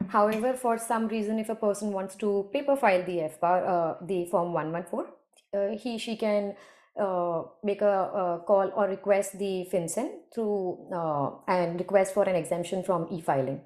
However, 0.08 0.54
for 0.54 0.78
some 0.78 1.08
reason, 1.08 1.40
if 1.40 1.50
a 1.50 1.56
person 1.56 1.92
wants 1.92 2.16
to 2.16 2.50
paper 2.52 2.76
file 2.76 3.04
the 3.06 3.30
FBAR, 3.30 3.68
uh, 3.68 4.06
the 4.06 4.26
Form 4.26 4.54
114, 4.54 5.06
uh, 5.54 5.78
he 5.78 5.98
she 5.98 6.16
can 6.16 6.56
uh, 7.00 7.44
make 7.64 7.82
a, 7.82 7.86
a, 7.86 8.44
call 8.46 8.72
or 8.76 8.88
request 8.88 9.38
the 9.38 9.68
FinCEN 9.72 10.10
through 10.34 10.78
uh, 10.94 11.32
and 11.48 11.80
request 11.80 12.14
for 12.14 12.24
an 12.24 12.36
exemption 12.36 12.84
from 12.84 13.08
e-filing. 13.12 13.62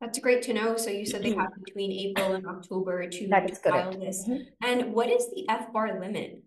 That's 0.00 0.18
great 0.18 0.42
to 0.42 0.52
know. 0.52 0.76
So 0.76 0.90
you 0.90 1.06
said 1.06 1.22
they 1.22 1.34
have 1.34 1.54
between 1.64 1.90
April 1.92 2.34
and 2.34 2.46
October 2.46 3.08
to, 3.08 3.28
that 3.28 3.50
is 3.50 3.58
file 3.58 3.72
correct. 3.72 4.00
this. 4.00 4.26
Mm 4.26 4.34
-hmm. 4.34 4.70
And 4.70 4.94
what 4.94 5.08
is 5.08 5.30
the 5.30 5.46
FBAR 5.48 6.00
limit? 6.00 6.44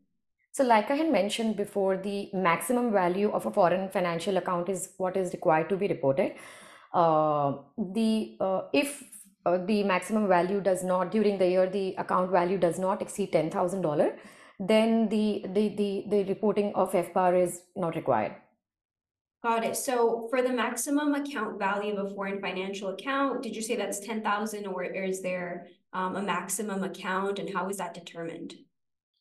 So 0.58 0.64
like 0.64 0.90
I 0.94 0.98
had 0.98 1.12
mentioned 1.12 1.56
before, 1.56 1.98
the 1.98 2.30
maximum 2.34 2.92
value 2.92 3.30
of 3.32 3.46
a 3.46 3.52
foreign 3.52 3.90
financial 3.90 4.38
account 4.38 4.70
is 4.70 4.90
what 4.98 5.16
is 5.16 5.34
required 5.34 5.70
to 5.70 5.78
be 5.78 5.88
reported. 5.88 6.32
Uh, 6.94 7.58
the 7.78 8.38
uh, 8.40 8.62
if 8.74 9.04
uh, 9.46 9.58
the 9.66 9.84
maximum 9.84 10.28
value 10.28 10.62
does 10.62 10.84
not 10.84 11.12
during 11.12 11.38
the 11.38 11.48
year 11.48 11.70
the 11.70 11.96
account 11.98 12.32
value 12.32 12.58
does 12.58 12.80
not 12.80 13.02
exceed 13.02 13.32
ten 13.32 13.50
thousand 13.50 13.82
dollar, 13.82 14.18
then 14.60 15.10
the, 15.10 15.46
the 15.54 15.70
the 15.76 16.06
the 16.10 16.24
reporting 16.26 16.74
of 16.76 16.92
FBAR 16.92 17.44
is 17.44 17.62
not 17.76 17.96
required. 17.96 18.36
Got 19.44 19.64
it. 19.64 19.76
So 19.78 20.28
for 20.30 20.42
the 20.42 20.50
maximum 20.50 21.14
account 21.14 21.60
value 21.60 21.96
of 21.96 22.12
a 22.12 22.16
foreign 22.16 22.42
financial 22.42 22.90
account, 22.90 23.44
did 23.44 23.56
you 23.56 23.62
say 23.62 23.76
that's 23.76 24.00
10,000 24.00 24.66
or 24.66 24.84
is 24.84 25.22
there 25.22 25.68
um, 25.94 26.16
a 26.16 26.22
maximum 26.24 26.84
account 26.84 27.38
and 27.38 27.54
how 27.54 27.70
is 27.70 27.78
that 27.78 27.94
determined? 27.94 28.56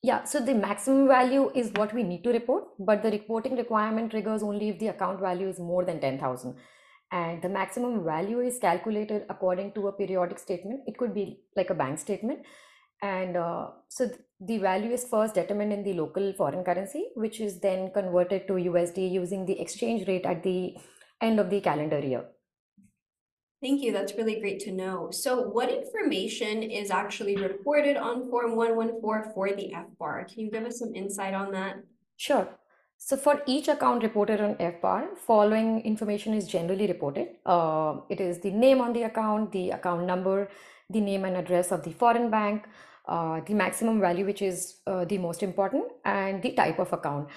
Yeah, 0.03 0.25
so 0.25 0.41
the 0.41 0.55
maximum 0.55 1.07
value 1.07 1.51
is 1.55 1.71
what 1.75 1.93
we 1.93 2.03
need 2.03 2.23
to 2.25 2.31
report, 2.31 2.65
but 2.79 3.03
the 3.03 3.11
reporting 3.11 3.57
requirement 3.57 4.11
triggers 4.11 4.43
only 4.43 4.71
if 4.71 4.79
the 4.79 4.89
account 4.89 5.21
value 5.21 5.49
is 5.49 5.59
more 5.59 5.85
than 5.85 6.01
10,000. 6.01 6.57
And 7.13 7.41
the 7.41 7.49
maximum 7.49 8.05
value 8.05 8.41
is 8.41 8.59
calculated 8.59 9.27
according 9.31 9.73
to 9.73 9.89
a 9.89 9.93
periodic 9.93 10.39
statement. 10.39 10.81
It 10.87 10.99
could 10.99 11.15
be 11.15 11.41
like 11.57 11.71
a 11.71 11.75
bank 11.75 11.99
statement. 11.99 12.41
And 13.03 13.37
uh, 13.37 13.69
so 13.89 14.11
the 14.41 14.59
value 14.59 14.91
is 14.91 15.05
first 15.05 15.35
determined 15.35 15.73
in 15.73 15.83
the 15.83 15.93
local 15.93 16.33
foreign 16.33 16.65
currency, 16.65 17.09
which 17.15 17.41
is 17.41 17.61
then 17.61 17.91
converted 17.93 18.47
to 18.49 18.55
USD 18.55 19.11
using 19.11 19.47
the 19.47 19.61
exchange 19.61 20.09
rate 20.09 20.25
at 20.25 20.43
the 20.43 20.77
end 21.21 21.39
of 21.39 21.51
the 21.51 21.61
calendar 21.61 22.01
year. 22.01 22.25
Thank 23.63 23.83
you. 23.83 23.93
That's 23.93 24.15
really 24.15 24.41
great 24.41 24.61
to 24.61 24.73
know. 24.73 25.11
So 25.11 25.49
what 25.49 25.71
information 25.71 26.63
is 26.63 26.91
actually 26.91 27.37
reported 27.37 27.97
on 27.97 28.29
Form 28.31 28.55
114 28.55 29.33
for 29.33 29.49
the 29.51 29.73
FBAR? 29.75 30.29
Can 30.29 30.41
you 30.41 30.51
give 30.51 30.65
us 30.65 30.79
some 30.79 30.95
insight 30.95 31.35
on 31.35 31.53
that? 31.53 31.77
Sure. 32.17 32.49
So 32.99 33.17
for 33.17 33.43
each 33.47 33.69
account 33.69 34.03
reported 34.03 34.41
on 34.41 34.55
FBAR, 34.57 35.17
following 35.17 35.83
information 35.83 36.35
is 36.35 36.49
generally 36.49 36.87
reported. 36.87 37.29
Uh, 37.45 38.01
it 38.09 38.21
is 38.21 38.41
the 38.41 38.51
name 38.51 38.81
on 38.81 38.93
the 38.93 39.05
account, 39.05 39.53
the 39.53 39.71
account 39.71 40.07
number, 40.07 40.49
the 40.91 41.01
name 41.01 41.25
and 41.25 41.37
address 41.37 41.73
of 41.73 41.85
the 41.85 41.93
foreign 41.93 42.31
bank, 42.31 42.65
uh, 43.07 43.41
the 43.47 43.55
maximum 43.55 44.01
value, 44.01 44.25
which 44.25 44.43
is 44.43 44.79
uh, 44.87 45.05
the 45.05 45.19
most 45.19 45.43
important, 45.43 45.85
and 46.05 46.43
the 46.43 46.53
type 46.53 46.79
of 46.79 46.93
account. 46.93 47.29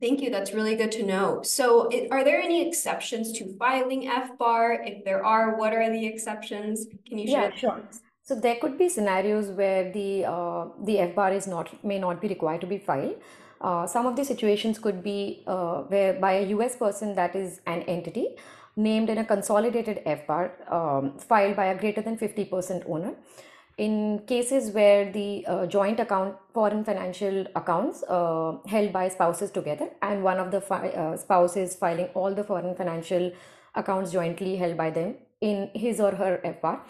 Thank 0.00 0.20
you. 0.20 0.30
That's 0.30 0.52
really 0.52 0.74
good 0.74 0.90
to 0.92 1.04
know. 1.04 1.42
So 1.42 1.88
it, 1.88 2.10
are 2.10 2.24
there 2.24 2.40
any 2.40 2.66
exceptions 2.66 3.32
to 3.38 3.56
filing 3.56 4.02
FBAR? 4.08 4.78
If 4.84 5.04
there 5.04 5.24
are, 5.24 5.56
what 5.56 5.72
are 5.72 5.90
the 5.90 6.06
exceptions? 6.06 6.86
Can 7.06 7.18
you 7.18 7.28
share? 7.28 7.50
Yeah, 7.50 7.54
sure. 7.54 7.82
So 8.24 8.36
there 8.36 8.56
could 8.60 8.78
be 8.78 8.88
scenarios 8.88 9.48
where 9.48 9.90
the 9.92 10.24
uh, 10.24 10.66
the 10.80 10.96
FBAR 11.10 11.34
is 11.34 11.46
not 11.46 11.72
may 11.84 11.98
not 11.98 12.20
be 12.20 12.28
required 12.28 12.60
to 12.60 12.66
be 12.66 12.78
filed. 12.78 13.16
Uh, 13.60 13.86
some 13.86 14.06
of 14.06 14.16
the 14.16 14.24
situations 14.24 14.78
could 14.78 15.02
be 15.02 15.42
uh, 15.46 15.82
where 15.94 16.12
by 16.14 16.32
a 16.34 16.46
US 16.56 16.76
person 16.76 17.14
that 17.16 17.34
is 17.34 17.60
an 17.66 17.82
entity 17.82 18.26
named 18.76 19.10
in 19.10 19.18
a 19.18 19.24
consolidated 19.24 20.02
FBAR 20.06 20.72
um, 20.72 21.18
filed 21.18 21.56
by 21.56 21.66
a 21.66 21.78
greater 21.78 22.00
than 22.00 22.16
50% 22.16 22.88
owner. 22.88 23.14
In 23.78 24.20
cases 24.26 24.70
where 24.72 25.10
the 25.10 25.46
uh, 25.46 25.66
joint 25.66 25.98
account, 25.98 26.36
foreign 26.52 26.84
financial 26.84 27.46
accounts 27.56 28.02
uh, 28.08 28.58
held 28.66 28.92
by 28.92 29.08
spouses 29.08 29.50
together, 29.50 29.88
and 30.02 30.22
one 30.22 30.38
of 30.38 30.50
the 30.50 30.60
uh, 30.72 31.16
spouses 31.16 31.74
filing 31.74 32.06
all 32.14 32.34
the 32.34 32.44
foreign 32.44 32.74
financial 32.74 33.32
accounts 33.74 34.12
jointly 34.12 34.56
held 34.56 34.76
by 34.76 34.90
them 34.90 35.16
in 35.40 35.70
his 35.74 36.00
or 36.00 36.14
her 36.14 36.40
FBAR. 36.44 36.80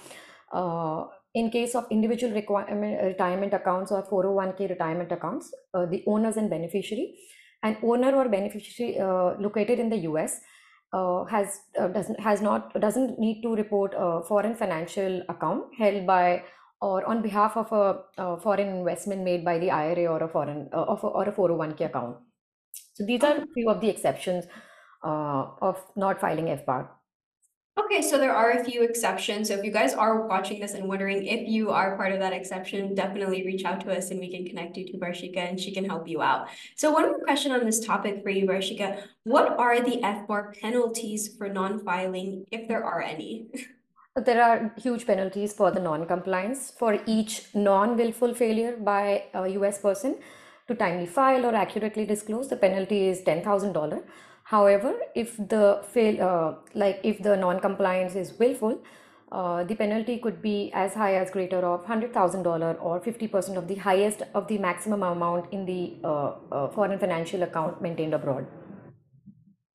Uh, 0.50 1.06
in 1.34 1.50
case 1.50 1.74
of 1.74 1.86
individual 1.90 2.32
retirement 2.34 3.54
accounts 3.54 3.90
or 3.90 4.02
401k 4.02 4.68
retirement 4.68 5.12
accounts, 5.12 5.52
uh, 5.74 5.86
the 5.86 6.02
owners 6.06 6.36
and 6.36 6.50
beneficiary, 6.50 7.14
an 7.62 7.76
owner 7.82 8.14
or 8.14 8.28
beneficiary 8.28 8.98
uh, 8.98 9.34
located 9.38 9.78
in 9.78 9.88
the 9.88 9.98
US 10.08 10.40
uh, 10.92 11.24
has 11.24 11.60
uh, 11.78 11.88
doesn't 11.88 12.20
has 12.20 12.42
not 12.42 12.78
doesn't 12.80 13.18
need 13.18 13.42
to 13.42 13.54
report 13.54 13.94
a 13.96 14.22
foreign 14.28 14.54
financial 14.54 15.22
account 15.28 15.64
held 15.78 16.06
by 16.06 16.42
or 16.82 17.04
on 17.06 17.22
behalf 17.22 17.56
of 17.56 17.72
a, 17.72 18.02
a 18.18 18.40
foreign 18.40 18.68
investment 18.68 19.22
made 19.22 19.44
by 19.44 19.58
the 19.58 19.70
IRA 19.70 20.06
or 20.06 20.22
a 20.24 20.28
foreign 20.28 20.68
uh, 20.72 20.82
of 20.82 21.02
a, 21.04 21.06
or 21.06 21.28
a 21.28 21.32
401k 21.32 21.86
account. 21.86 22.16
So 22.94 23.06
these 23.06 23.22
are 23.22 23.36
a 23.36 23.46
few 23.54 23.70
of 23.70 23.80
the 23.80 23.88
exceptions 23.88 24.44
uh, 25.04 25.46
of 25.62 25.82
not 25.96 26.20
filing 26.20 26.46
FBAR. 26.46 26.88
Okay, 27.80 28.02
so 28.02 28.18
there 28.18 28.34
are 28.34 28.50
a 28.50 28.64
few 28.64 28.82
exceptions. 28.82 29.48
So 29.48 29.54
if 29.54 29.64
you 29.64 29.70
guys 29.70 29.94
are 29.94 30.26
watching 30.26 30.60
this 30.60 30.74
and 30.74 30.88
wondering 30.88 31.24
if 31.24 31.48
you 31.48 31.70
are 31.70 31.96
part 31.96 32.12
of 32.12 32.18
that 32.18 32.34
exception, 32.34 32.94
definitely 32.94 33.46
reach 33.46 33.64
out 33.64 33.80
to 33.80 33.96
us 33.96 34.10
and 34.10 34.20
we 34.20 34.30
can 34.30 34.44
connect 34.44 34.76
you 34.76 34.84
to 34.88 34.98
Varshika 34.98 35.38
and 35.38 35.58
she 35.58 35.72
can 35.72 35.86
help 35.86 36.06
you 36.06 36.20
out. 36.20 36.48
So 36.76 36.90
one 36.90 37.06
more 37.06 37.20
question 37.20 37.50
on 37.50 37.64
this 37.64 37.80
topic 37.80 38.22
for 38.22 38.28
you, 38.28 38.46
Varshika. 38.46 39.04
What 39.24 39.58
are 39.58 39.80
the 39.80 40.02
FBAR 40.02 40.60
penalties 40.60 41.34
for 41.38 41.48
non-filing, 41.48 42.44
if 42.50 42.68
there 42.68 42.84
are 42.84 43.00
any? 43.00 43.46
There 44.16 44.42
are 44.42 44.74
huge 44.76 45.06
penalties 45.06 45.54
for 45.54 45.70
the 45.70 45.80
non-compliance. 45.80 46.72
For 46.78 46.98
each 47.06 47.46
non-willful 47.54 48.34
failure 48.34 48.76
by 48.76 49.24
a 49.32 49.48
US 49.48 49.78
person 49.78 50.16
to 50.68 50.74
timely 50.74 51.06
file 51.06 51.46
or 51.46 51.54
accurately 51.54 52.04
disclose, 52.04 52.48
the 52.48 52.56
penalty 52.56 53.08
is 53.08 53.22
$10,000. 53.22 54.02
However, 54.52 54.92
if 55.14 55.36
the 55.52 55.80
fail, 55.92 56.22
uh, 56.22 56.54
like 56.74 57.00
if 57.02 57.22
the 57.26 57.36
non-compliance 57.36 58.14
is 58.16 58.38
willful, 58.38 58.82
uh, 59.32 59.64
the 59.64 59.74
penalty 59.74 60.18
could 60.18 60.42
be 60.42 60.70
as 60.74 60.92
high 60.92 61.14
as 61.14 61.30
greater 61.30 61.60
of 61.68 61.86
$100,000 61.86 62.76
or 62.82 63.00
50% 63.00 63.56
of 63.56 63.66
the 63.66 63.76
highest 63.76 64.24
of 64.34 64.48
the 64.48 64.58
maximum 64.58 65.02
amount 65.02 65.50
in 65.52 65.64
the 65.64 65.94
uh, 66.04 66.32
uh 66.52 66.68
foreign 66.68 66.98
financial 66.98 67.42
account 67.42 67.80
maintained 67.80 68.12
abroad. 68.12 68.46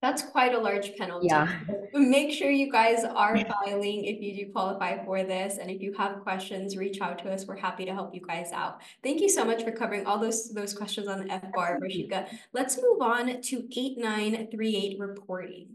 That's 0.02 0.22
quite 0.22 0.54
a 0.54 0.60
large 0.60 0.96
penalty. 0.96 1.28
Yeah. 1.28 1.52
Make 1.94 2.32
sure 2.32 2.52
you 2.52 2.72
guys 2.72 3.04
are 3.04 3.36
filing 3.36 4.06
if 4.06 4.22
you 4.22 4.46
do 4.46 4.52
qualify 4.52 5.04
for 5.04 5.24
this. 5.24 5.58
And 5.58 5.72
if 5.72 5.82
you 5.82 5.92
have 5.94 6.22
questions, 6.22 6.78
reach 6.78 7.02
out 7.02 7.18
to 7.24 7.34
us. 7.34 7.48
We're 7.48 7.58
happy 7.58 7.84
to 7.86 7.94
help 7.94 8.14
you 8.14 8.22
guys 8.22 8.52
out. 8.54 8.82
Thank 9.02 9.22
you 9.22 9.30
so 9.30 9.44
much 9.44 9.64
for 9.64 9.72
covering 9.72 10.06
all 10.06 10.20
those, 10.20 10.54
those 10.54 10.76
questions 10.76 11.08
on 11.08 11.20
the 11.20 11.26
FBAR, 11.26 11.80
Varshika. 11.80 12.28
Let's 12.54 12.78
move 12.78 13.02
on 13.02 13.42
to 13.42 13.56
8938 13.58 15.00
reporting. 15.00 15.68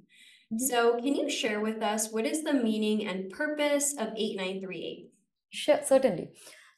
Mm 0.53 0.57
-hmm. 0.57 0.59
So 0.59 1.01
can 1.03 1.15
you 1.17 1.29
share 1.29 1.61
with 1.61 1.83
us 1.83 2.13
what 2.13 2.25
is 2.25 2.45
the 2.45 2.53
meaning 2.53 3.09
and 3.09 3.29
purpose 3.31 3.87
of 4.03 4.09
8938? 4.15 5.11
Sure, 5.51 5.81
certainly. 5.83 6.29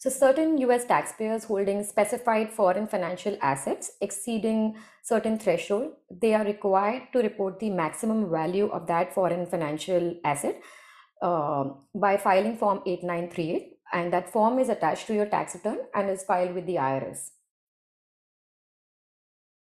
So 0.04 0.10
certain 0.10 0.58
US 0.58 0.84
taxpayers 0.84 1.44
holding 1.44 1.82
specified 1.82 2.50
foreign 2.52 2.86
financial 2.86 3.38
assets 3.40 3.92
exceeding 4.02 4.76
certain 5.02 5.38
threshold, 5.38 5.92
they 6.10 6.34
are 6.34 6.44
required 6.44 7.04
to 7.14 7.20
report 7.20 7.58
the 7.58 7.70
maximum 7.70 8.30
value 8.30 8.66
of 8.66 8.86
that 8.88 9.14
foreign 9.14 9.46
financial 9.46 10.14
asset 10.22 10.60
uh, 11.22 11.70
by 11.94 12.18
filing 12.18 12.58
form 12.58 12.82
8938 12.84 13.78
and 13.94 14.12
that 14.12 14.30
form 14.30 14.58
is 14.58 14.68
attached 14.68 15.06
to 15.06 15.14
your 15.14 15.24
tax 15.24 15.54
return 15.54 15.78
and 15.94 16.10
is 16.10 16.22
filed 16.22 16.54
with 16.54 16.66
the 16.66 16.74
IRS. 16.74 17.30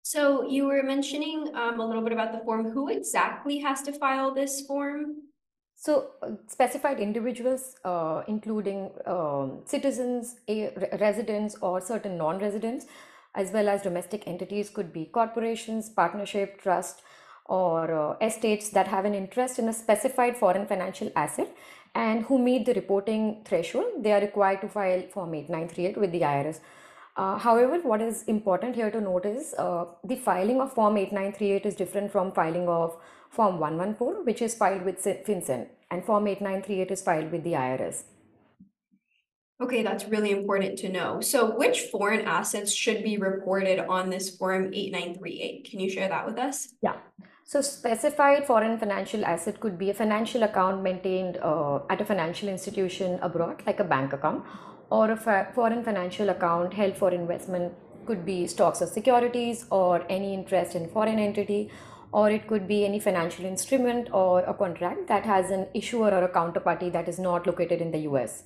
So 0.02 0.45
you 0.50 0.65
were 0.65 0.84
mentioning 0.84 1.56
um, 1.56 1.80
a 1.80 1.88
little 1.88 2.04
bit 2.04 2.12
about 2.12 2.34
the 2.34 2.43
form. 2.43 2.71
Who 2.71 2.89
exactly 2.89 3.60
has 3.60 3.82
to 3.84 3.93
file 3.93 4.34
this 4.34 4.60
form? 4.67 5.25
So 5.76 6.12
uh, 6.22 6.32
specified 6.48 7.00
individuals, 7.00 7.76
uh, 7.84 8.24
including 8.28 8.92
um, 9.06 9.60
citizens, 9.66 10.36
residents, 11.00 11.56
or 11.62 11.82
certain 11.82 12.18
non-residents, 12.18 12.86
as 13.36 13.52
well 13.52 13.68
as 13.68 13.82
domestic 13.82 14.28
entities 14.28 14.70
could 14.70 14.94
be 14.94 15.06
corporations, 15.06 15.90
partnership, 15.90 16.62
trust, 16.62 17.02
or 17.46 17.94
uh, 17.94 18.26
estates 18.26 18.70
that 18.70 18.88
have 18.88 19.06
an 19.06 19.14
interest 19.14 19.60
in 19.60 19.68
a 19.70 19.74
specified 19.74 20.36
foreign 20.38 20.66
financial 20.66 21.12
asset 21.16 21.56
and 21.94 22.24
who 22.26 22.38
meet 22.38 22.66
the 22.66 22.74
reporting 22.74 23.42
threshold, 23.46 23.86
they 24.00 24.12
are 24.12 24.20
required 24.20 24.62
to 24.62 24.68
file 24.68 25.02
Form 25.14 25.34
8938 25.34 25.98
with 25.98 26.12
the 26.12 26.22
IRS. 26.22 26.60
Uh, 27.17 27.38
however, 27.38 27.80
what 27.82 28.01
is 28.01 28.23
important 28.23 28.75
here 28.75 28.91
to 28.91 28.99
note 28.99 29.25
is 29.25 29.54
uh, 29.58 29.86
the 30.04 30.17
filing 30.17 30.60
of 30.60 30.73
Form 30.73 30.97
8938 30.97 31.65
is 31.65 31.75
different 31.75 32.12
from 32.12 32.34
filing 32.34 32.67
of 32.67 32.97
Form 33.30 33.60
114, 33.60 34.25
which 34.25 34.41
is 34.41 34.54
filed 34.54 34.84
with 34.84 35.01
FinCEN, 35.01 35.67
and 35.91 36.04
Form 36.04 36.28
8938 36.28 36.91
is 36.91 37.01
filed 37.01 37.32
with 37.32 37.43
the 37.43 37.54
IRS. 37.54 38.04
Okay, 39.62 39.84
that's 39.84 40.04
really 40.06 40.32
important 40.32 40.78
to 40.80 40.89
know. 40.89 41.21
So 41.21 41.56
which 41.56 41.84
foreign 41.84 42.25
assets 42.25 42.73
should 42.73 43.01
be 43.01 43.17
reported 43.17 43.80
on 43.80 44.10
this 44.10 44.36
Form 44.36 44.73
8938? 44.73 45.69
Can 45.69 45.80
you 45.80 45.89
share 45.89 46.10
that 46.10 46.25
with 46.25 46.38
us? 46.38 46.73
Yeah. 46.82 46.97
So 47.45 47.62
specified 47.62 48.45
foreign 48.45 48.78
financial 48.78 49.23
asset 49.23 49.62
could 49.62 49.78
be 49.78 49.89
a 49.91 49.93
financial 49.93 50.43
account 50.43 50.84
maintained 50.84 51.38
uh, 51.38 51.80
at 51.89 52.01
a 52.01 52.06
financial 52.06 52.49
institution 52.49 53.19
abroad, 53.21 53.63
like 53.65 53.80
a 53.80 53.84
bank 53.86 54.12
account, 54.12 54.43
or 54.89 55.12
a 55.12 55.17
fa- 55.17 55.48
foreign 55.54 55.84
financial 55.84 56.30
account 56.30 56.74
held 56.74 56.95
for 56.95 57.12
investment 57.12 57.74
could 58.06 58.26
be 58.26 58.45
stocks 58.48 58.82
or 58.82 58.88
securities 58.88 59.65
or 59.71 60.06
any 60.10 60.34
interest 60.34 60.76
in 60.76 60.89
foreign 60.89 61.19
entity 61.19 61.71
or 62.12 62.30
it 62.32 62.48
could 62.48 62.67
be 62.67 62.86
any 62.86 63.00
financial 63.00 63.45
instrument 63.45 64.10
or 64.13 64.41
a 64.41 64.54
contract 64.54 65.08
that 65.08 65.26
has 65.26 65.50
an 65.52 65.67
issuer 65.74 66.12
or 66.12 66.24
a 66.24 66.30
counterparty 66.30 66.91
that 66.91 67.10
is 67.10 67.19
not 67.19 67.45
located 67.45 67.82
in 67.82 67.91
the 67.91 68.04
US. 68.10 68.43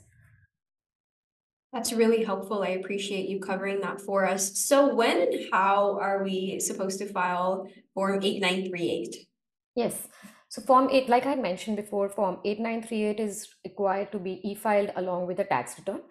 That's 1.71 1.93
really 1.93 2.23
helpful. 2.23 2.63
I 2.63 2.69
appreciate 2.69 3.29
you 3.29 3.39
covering 3.39 3.81
that 3.81 4.01
for 4.01 4.25
us. 4.25 4.59
So 4.59 4.95
when 4.95 5.21
and 5.21 5.45
how 5.51 5.99
are 5.99 6.23
we 6.23 6.59
supposed 6.59 6.97
to 6.97 7.05
file 7.05 7.67
Form 7.93 8.23
8938? 8.23 9.15
Yes. 9.75 10.07
So 10.47 10.63
Form 10.63 10.89
8, 10.91 11.07
like 11.07 11.27
I 11.27 11.35
mentioned 11.35 11.77
before, 11.77 12.09
Form 12.09 12.39
8938 12.43 13.19
is 13.19 13.47
required 13.63 14.11
to 14.13 14.17
be 14.17 14.41
e-filed 14.43 14.91
along 14.95 15.27
with 15.27 15.37
the 15.37 15.43
tax 15.43 15.77
return. 15.77 16.01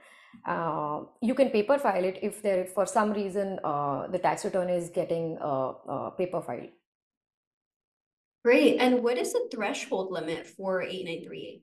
Uh, 0.46 1.00
you 1.20 1.34
can 1.34 1.50
paper 1.50 1.78
file 1.78 2.04
it 2.04 2.18
if 2.22 2.42
there, 2.42 2.64
for 2.64 2.86
some 2.86 3.12
reason, 3.12 3.58
uh, 3.64 4.06
the 4.08 4.18
tax 4.18 4.44
return 4.44 4.68
is 4.68 4.88
getting 4.88 5.38
uh, 5.40 5.70
uh 5.70 6.10
paper 6.10 6.40
filed. 6.40 6.70
Great. 8.44 8.78
And 8.78 9.02
what 9.02 9.18
is 9.18 9.32
the 9.32 9.48
threshold 9.52 10.12
limit 10.12 10.46
for 10.46 10.82
8938? 10.82 11.62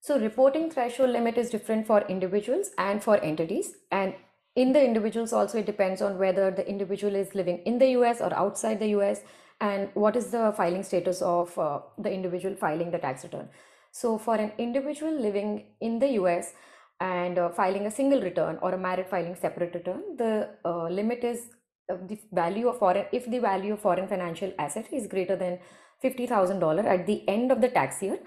So 0.00 0.20
reporting 0.20 0.70
threshold 0.70 1.10
limit 1.10 1.36
is 1.36 1.50
different 1.50 1.86
for 1.86 2.02
individuals 2.02 2.70
and 2.78 3.02
for 3.02 3.18
entities. 3.24 3.72
And 3.90 4.14
in 4.54 4.72
the 4.72 4.84
individuals 4.84 5.32
also, 5.32 5.58
it 5.58 5.66
depends 5.66 6.00
on 6.00 6.18
whether 6.18 6.50
the 6.50 6.68
individual 6.68 7.14
is 7.14 7.34
living 7.34 7.58
in 7.64 7.78
the 7.78 7.88
US 7.98 8.20
or 8.20 8.32
outside 8.34 8.78
the 8.78 8.88
US 8.98 9.22
and 9.60 9.88
what 9.94 10.16
is 10.16 10.30
the 10.30 10.52
filing 10.56 10.82
status 10.82 11.22
of 11.22 11.58
uh, 11.58 11.80
the 11.98 12.12
individual 12.12 12.54
filing 12.54 12.90
the 12.90 12.98
tax 12.98 13.24
return. 13.24 13.48
So 13.90 14.18
for 14.18 14.36
an 14.36 14.52
individual 14.58 15.12
living 15.12 15.64
in 15.80 15.98
the 15.98 16.10
US 16.20 16.52
and 17.00 17.38
uh, 17.38 17.50
filing 17.50 17.86
a 17.86 17.90
single 17.90 18.20
return 18.20 18.58
or 18.62 18.72
a 18.74 18.78
married 18.78 19.08
filing 19.08 19.34
separate 19.34 19.74
return, 19.74 20.02
the 20.16 20.48
uh, 20.64 20.88
limit 20.88 21.24
is 21.24 21.48
uh, 21.92 21.96
the 22.08 22.18
value 22.32 22.68
of 22.68 22.78
foreign, 22.78 23.06
if 23.12 23.30
the 23.30 23.38
value 23.38 23.74
of 23.74 23.80
foreign 23.80 24.08
financial 24.08 24.52
asset 24.58 24.86
is 24.92 25.06
greater 25.06 25.36
than 25.36 25.58
$50,000 26.02 26.84
at 26.84 27.06
the 27.06 27.28
end 27.28 27.52
of 27.52 27.60
the 27.60 27.68
tax 27.68 28.02
year, 28.02 28.18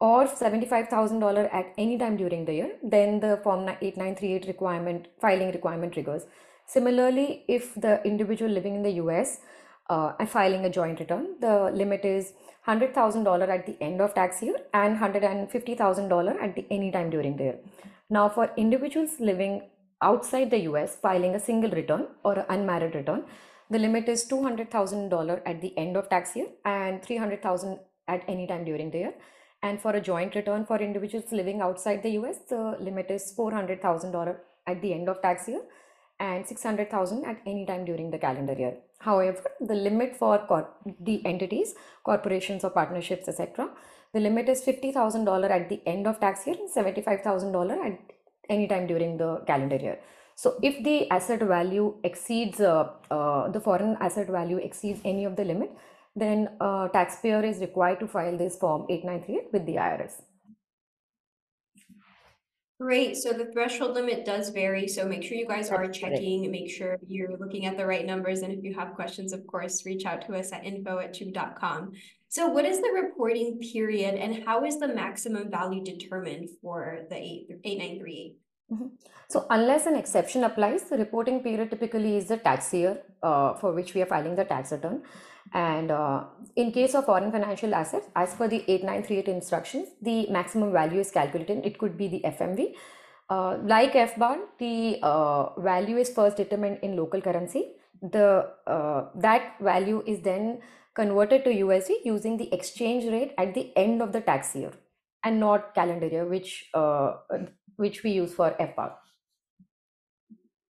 or 0.00 0.26
$75,000 0.26 1.52
at 1.52 1.72
any 1.76 1.98
time 1.98 2.16
during 2.16 2.44
the 2.44 2.54
year, 2.54 2.72
then 2.82 3.18
the 3.20 3.40
Form 3.42 3.68
8938 3.68 4.46
requirement, 4.46 5.08
filing 5.20 5.50
requirement 5.50 5.92
triggers. 5.92 6.26
Similarly, 6.66 7.44
if 7.48 7.74
the 7.74 8.00
individual 8.04 8.50
living 8.50 8.76
in 8.76 8.82
the 8.82 8.92
US 9.02 9.40
uh, 9.88 10.12
filing 10.26 10.64
a 10.66 10.70
joint 10.70 11.00
return, 11.00 11.36
the 11.40 11.70
limit 11.74 12.04
is 12.04 12.32
$100,000 12.66 13.48
at 13.48 13.66
the 13.66 13.76
end 13.82 14.00
of 14.00 14.14
tax 14.14 14.42
year 14.42 14.56
and 14.74 14.98
$150,000 14.98 16.42
at 16.42 16.54
the 16.54 16.66
any 16.70 16.92
time 16.92 17.10
during 17.10 17.36
the 17.36 17.44
year. 17.44 17.58
Now, 18.10 18.28
for 18.30 18.50
individuals 18.56 19.20
living 19.20 19.62
outside 20.00 20.50
the 20.50 20.60
US 20.60 20.96
filing 20.96 21.34
a 21.34 21.40
single 21.40 21.70
return 21.70 22.06
or 22.24 22.46
unmarried 22.48 22.94
return, 22.94 23.24
the 23.68 23.78
limit 23.78 24.08
is 24.08 24.26
$200,000 24.26 25.42
at 25.44 25.60
the 25.60 25.76
end 25.76 25.94
of 25.96 26.08
tax 26.08 26.34
year 26.34 26.46
and 26.64 27.02
300,000 27.02 27.78
at 28.06 28.22
any 28.26 28.46
time 28.46 28.64
during 28.64 28.90
the 28.90 28.98
year. 28.98 29.14
And 29.62 29.78
for 29.82 29.90
a 29.90 30.00
joint 30.00 30.34
return 30.34 30.64
for 30.64 30.78
individuals 30.78 31.32
living 31.32 31.60
outside 31.60 32.02
the 32.02 32.12
US, 32.20 32.38
the 32.48 32.76
limit 32.80 33.10
is 33.10 33.34
$400,000 33.36 34.36
at 34.66 34.80
the 34.80 34.94
end 34.94 35.10
of 35.10 35.20
tax 35.20 35.46
year 35.46 35.60
and 36.18 36.46
600,000 36.46 37.24
at 37.26 37.42
any 37.44 37.66
time 37.66 37.84
during 37.84 38.10
the 38.10 38.18
calendar 38.18 38.54
year. 38.54 38.76
However, 39.00 39.44
the 39.60 39.74
limit 39.74 40.16
for 40.16 40.38
the 41.00 41.24
entities, 41.26 41.74
corporations 42.02 42.64
or 42.64 42.70
partnerships, 42.70 43.28
etc., 43.28 43.68
the 44.14 44.20
limit 44.20 44.48
is 44.48 44.62
$50,000 44.62 45.50
at 45.50 45.68
the 45.68 45.80
end 45.86 46.06
of 46.06 46.20
tax 46.20 46.46
year 46.46 46.56
and 46.58 46.70
$75,000 46.70 47.86
at 47.86 47.98
any 48.48 48.66
time 48.66 48.86
during 48.86 49.16
the 49.16 49.42
calendar 49.46 49.76
year. 49.76 49.98
So 50.34 50.56
if 50.62 50.82
the 50.84 51.10
asset 51.10 51.40
value 51.42 51.96
exceeds, 52.04 52.60
uh, 52.60 52.90
uh, 53.10 53.50
the 53.50 53.60
foreign 53.60 53.96
asset 54.00 54.28
value 54.28 54.58
exceeds 54.58 55.00
any 55.04 55.24
of 55.24 55.36
the 55.36 55.44
limit, 55.44 55.70
then 56.14 56.50
uh, 56.60 56.88
taxpayer 56.88 57.44
is 57.44 57.58
required 57.60 58.00
to 58.00 58.06
file 58.06 58.36
this 58.36 58.56
form 58.56 58.86
8938 58.88 59.52
with 59.52 59.66
the 59.66 59.74
IRS. 59.74 60.12
Great. 62.80 63.16
So 63.16 63.32
the 63.32 63.46
threshold 63.46 63.94
limit 63.94 64.24
does 64.24 64.50
vary. 64.50 64.86
So 64.86 65.04
make 65.04 65.24
sure 65.24 65.36
you 65.36 65.48
guys 65.48 65.70
are 65.70 65.88
checking, 65.88 66.48
make 66.48 66.70
sure 66.70 66.96
you're 67.08 67.36
looking 67.36 67.66
at 67.66 67.76
the 67.76 67.84
right 67.84 68.06
numbers. 68.06 68.42
And 68.42 68.52
if 68.52 68.62
you 68.62 68.72
have 68.74 68.94
questions, 68.94 69.32
of 69.32 69.44
course, 69.48 69.84
reach 69.84 70.06
out 70.06 70.24
to 70.26 70.36
us 70.36 70.52
at 70.52 70.64
info 70.64 71.00
at 71.00 71.14
chew.com. 71.14 71.92
So 72.28 72.46
what 72.48 72.66
is 72.66 72.80
the 72.80 72.90
reporting 73.02 73.58
period 73.58 74.14
and 74.14 74.44
how 74.44 74.64
is 74.64 74.78
the 74.78 74.88
maximum 74.88 75.50
value 75.50 75.82
determined 75.82 76.50
for 76.60 77.06
the 77.08 77.16
8938? 77.16 78.36
Mm-hmm. 78.70 78.86
So 79.30 79.46
unless 79.48 79.86
an 79.86 79.96
exception 79.96 80.44
applies, 80.44 80.84
the 80.84 80.98
reporting 80.98 81.40
period 81.40 81.70
typically 81.70 82.18
is 82.18 82.26
the 82.26 82.36
tax 82.36 82.72
year 82.74 83.00
uh, 83.22 83.54
for 83.54 83.72
which 83.72 83.94
we 83.94 84.02
are 84.02 84.06
filing 84.06 84.36
the 84.36 84.44
tax 84.44 84.72
return. 84.72 85.02
And 85.54 85.90
uh, 85.90 86.24
in 86.56 86.72
case 86.72 86.94
of 86.94 87.06
foreign 87.06 87.32
financial 87.32 87.74
assets, 87.74 88.08
as 88.14 88.34
per 88.34 88.46
the 88.46 88.62
8938 88.70 89.28
instructions, 89.28 89.88
the 90.02 90.26
maximum 90.30 90.70
value 90.72 91.00
is 91.00 91.10
calculated. 91.10 91.64
It 91.64 91.78
could 91.78 91.96
be 91.96 92.08
the 92.08 92.20
FMV. 92.26 92.74
Uh, 93.30 93.58
like 93.62 93.92
FBAR, 93.94 94.38
the 94.58 94.98
uh, 95.02 95.60
value 95.60 95.96
is 95.96 96.10
first 96.10 96.36
determined 96.36 96.78
in 96.82 96.96
local 96.96 97.22
currency. 97.22 97.72
The 98.02 98.50
uh, 98.66 99.06
that 99.16 99.54
value 99.60 100.02
is 100.06 100.20
then 100.20 100.60
converted 100.98 101.44
to 101.44 101.50
USD 101.50 102.04
using 102.04 102.36
the 102.36 102.52
exchange 102.52 103.04
rate 103.14 103.32
at 103.38 103.54
the 103.54 103.72
end 103.76 104.02
of 104.02 104.12
the 104.12 104.20
tax 104.20 104.54
year 104.54 104.72
and 105.22 105.38
not 105.40 105.74
calendar 105.74 106.08
year, 106.08 106.26
which 106.26 106.70
uh, 106.74 107.12
which 107.76 108.02
we 108.02 108.10
use 108.10 108.34
for 108.34 108.50
FBAR. 108.58 108.94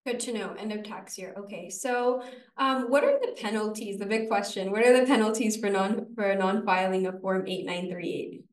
Good 0.06 0.20
to 0.22 0.34
know. 0.34 0.54
End 0.54 0.72
of 0.72 0.84
tax 0.84 1.18
year. 1.18 1.34
Okay. 1.38 1.70
So, 1.70 2.24
um, 2.58 2.92
what 2.92 3.04
are 3.04 3.20
the 3.20 3.34
penalties? 3.42 3.98
The 3.98 4.06
big 4.06 4.28
question. 4.28 4.72
What 4.72 4.86
are 4.86 5.00
the 5.00 5.06
penalties 5.06 5.58
for 5.58 5.70
non 5.70 6.14
for 6.16 6.34
non-filing 6.36 7.08
of 7.08 7.22
Form 7.22 7.48
8938? 7.48 8.44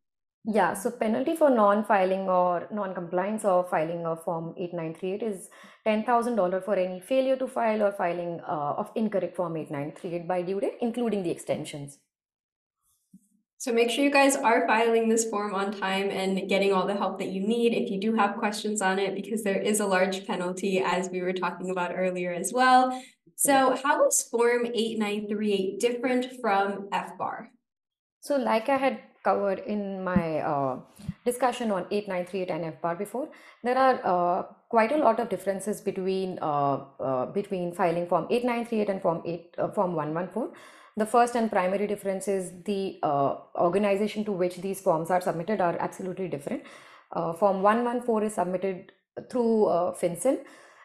Yeah, 0.44 0.74
so 0.74 0.90
penalty 0.90 1.36
for 1.36 1.50
non-filing 1.50 2.28
or 2.28 2.66
non-compliance 2.72 3.44
or 3.44 3.62
filing 3.62 4.04
of 4.04 4.24
Form 4.24 4.54
8938 4.56 5.22
is 5.22 5.48
$10,000 5.86 6.64
for 6.64 6.74
any 6.74 6.98
failure 6.98 7.36
to 7.36 7.46
file 7.46 7.82
or 7.82 7.92
filing 7.92 8.40
uh, 8.40 8.74
of 8.76 8.90
incorrect 8.96 9.36
Form 9.36 9.56
8938 9.56 10.26
by 10.26 10.42
due 10.42 10.60
date, 10.60 10.78
including 10.80 11.22
the 11.22 11.30
extensions. 11.30 11.98
So 13.58 13.72
make 13.72 13.90
sure 13.90 14.02
you 14.02 14.10
guys 14.10 14.34
are 14.34 14.66
filing 14.66 15.08
this 15.08 15.30
form 15.30 15.54
on 15.54 15.70
time 15.70 16.10
and 16.10 16.48
getting 16.48 16.72
all 16.72 16.88
the 16.88 16.96
help 16.96 17.20
that 17.20 17.28
you 17.28 17.46
need 17.46 17.72
if 17.72 17.92
you 17.92 18.00
do 18.00 18.12
have 18.14 18.34
questions 18.34 18.82
on 18.82 18.98
it, 18.98 19.14
because 19.14 19.44
there 19.44 19.62
is 19.62 19.78
a 19.78 19.86
large 19.86 20.26
penalty 20.26 20.80
as 20.80 21.08
we 21.08 21.22
were 21.22 21.32
talking 21.32 21.70
about 21.70 21.92
earlier 21.94 22.32
as 22.32 22.52
well. 22.52 23.00
So 23.36 23.78
how 23.84 24.08
is 24.08 24.26
Form 24.28 24.66
8938 24.66 25.78
different 25.78 26.40
from 26.40 26.88
FBAR? 26.90 27.50
So 28.20 28.36
like 28.36 28.68
I 28.68 28.78
had 28.78 28.98
covered 29.22 29.60
in 29.60 30.02
my 30.04 30.38
uh, 30.38 30.78
discussion 31.24 31.70
on 31.70 31.86
8938 31.90 32.50
and 32.50 32.74
FBAR 32.74 32.98
before, 32.98 33.28
there 33.62 33.78
are 33.78 34.00
uh, 34.04 34.42
quite 34.68 34.92
a 34.92 34.96
lot 34.96 35.20
of 35.20 35.28
differences 35.28 35.80
between 35.80 36.38
uh, 36.42 36.78
uh 37.00 37.26
between 37.26 37.72
filing 37.72 38.06
Form 38.06 38.26
8938 38.30 38.88
and 38.88 39.02
Form 39.02 39.22
8 39.24 39.54
uh, 39.58 39.68
Form 39.68 39.94
114. 39.94 40.54
The 40.96 41.06
first 41.06 41.36
and 41.36 41.50
primary 41.50 41.86
difference 41.86 42.28
is 42.28 42.52
the 42.64 42.98
uh, 43.02 43.36
organization 43.56 44.24
to 44.24 44.32
which 44.32 44.56
these 44.56 44.80
forms 44.80 45.10
are 45.10 45.20
submitted 45.20 45.60
are 45.60 45.76
absolutely 45.78 46.28
different. 46.28 46.64
Form 47.38 47.62
114 47.62 48.26
is 48.26 48.34
submitted 48.34 48.92
through 49.30 49.66
FinCEN, 50.00 50.38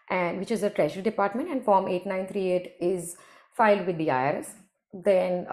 and 0.10 0.40
which 0.40 0.52
is 0.52 0.62
the 0.62 0.70
Treasury 0.70 1.02
Department, 1.02 1.50
and 1.50 1.64
Form 1.64 1.88
8938 1.88 2.76
is 2.82 3.16
filed 3.54 3.86
with 3.86 3.98
the 3.98 4.08
IRS. 4.08 4.48
Then, 4.94 5.46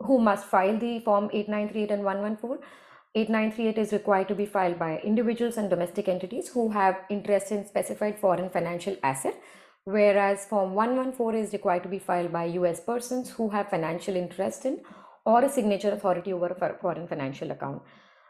who 0.00 0.18
must 0.18 0.46
file 0.46 0.78
the 0.78 1.00
Form 1.00 1.30
8938 1.32 1.90
and 1.90 2.04
114? 2.04 2.58
8938 3.14 3.78
is 3.78 3.92
required 3.92 4.28
to 4.28 4.34
be 4.34 4.46
filed 4.46 4.78
by 4.78 4.98
individuals 4.98 5.56
and 5.56 5.68
domestic 5.68 6.08
entities 6.08 6.48
who 6.48 6.70
have 6.70 7.00
interest 7.10 7.50
in 7.50 7.66
specified 7.66 8.18
foreign 8.18 8.48
financial 8.50 8.96
asset 9.02 9.34
whereas 9.84 10.46
Form 10.46 10.74
114 10.74 11.40
is 11.42 11.52
required 11.52 11.82
to 11.82 11.88
be 11.88 11.98
filed 11.98 12.32
by 12.32 12.44
US 12.44 12.80
persons 12.80 13.30
who 13.30 13.48
have 13.50 13.70
financial 13.70 14.16
interest 14.16 14.64
in 14.64 14.80
or 15.24 15.44
a 15.44 15.48
signature 15.48 15.90
authority 15.90 16.32
over 16.32 16.46
a 16.46 16.74
foreign 16.80 17.06
financial 17.06 17.50
account. 17.50 17.82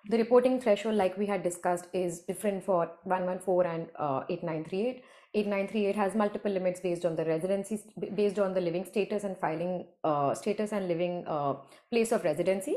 The 0.09 0.19
reporting 0.19 0.61
threshold, 0.61 0.97
like 0.97 1.17
we 1.19 1.27
had 1.27 1.43
discussed, 1.43 1.87
is 1.93 2.21
different 2.21 2.65
for 2.65 2.91
114 3.05 3.71
and 3.71 3.89
uh, 3.97 4.23
8938. 4.29 5.05
8938 5.33 5.97
has 5.97 6.15
multiple 6.15 6.51
limits 6.51 6.81
based 6.81 7.05
on 7.05 7.15
the 7.15 7.25
residency, 7.25 7.81
based 8.15 8.39
on 8.39 8.53
the 8.53 8.61
living 8.61 8.85
status 8.85 9.25
and 9.25 9.39
filing 9.39 9.87
uh, 10.03 10.35
status 10.35 10.73
and 10.73 10.89
living 10.89 11.25
uh, 11.27 11.55
place 11.91 12.11
of 12.11 12.25
residency. 12.25 12.77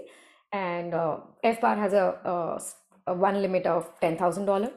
And 0.52 0.94
uh, 0.94 1.18
FBAR 1.44 1.78
has 1.78 1.94
a, 1.94 2.16
a, 2.24 3.12
a 3.12 3.14
one 3.16 3.42
limit 3.42 3.66
of 3.66 4.00
$10,000. 4.02 4.72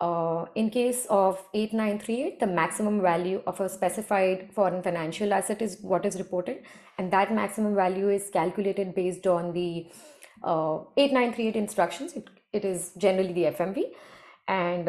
Uh, 0.00 0.46
in 0.54 0.70
case 0.70 1.06
of 1.10 1.44
8938, 1.54 2.40
the 2.40 2.46
maximum 2.46 3.00
value 3.00 3.42
of 3.46 3.60
a 3.60 3.68
specified 3.68 4.48
foreign 4.52 4.82
financial 4.82 5.32
asset 5.32 5.60
is 5.60 5.78
what 5.82 6.06
is 6.06 6.18
reported, 6.18 6.62
and 6.98 7.12
that 7.12 7.34
maximum 7.34 7.74
value 7.74 8.08
is 8.08 8.30
calculated 8.30 8.94
based 8.94 9.26
on 9.26 9.52
the 9.52 9.86
uh, 10.44 10.78
8938 10.96 11.56
instructions. 11.56 12.12
It, 12.12 12.28
it 12.52 12.64
is 12.64 12.92
generally 12.96 13.32
the 13.32 13.44
FMV, 13.44 13.86
and 14.46 14.88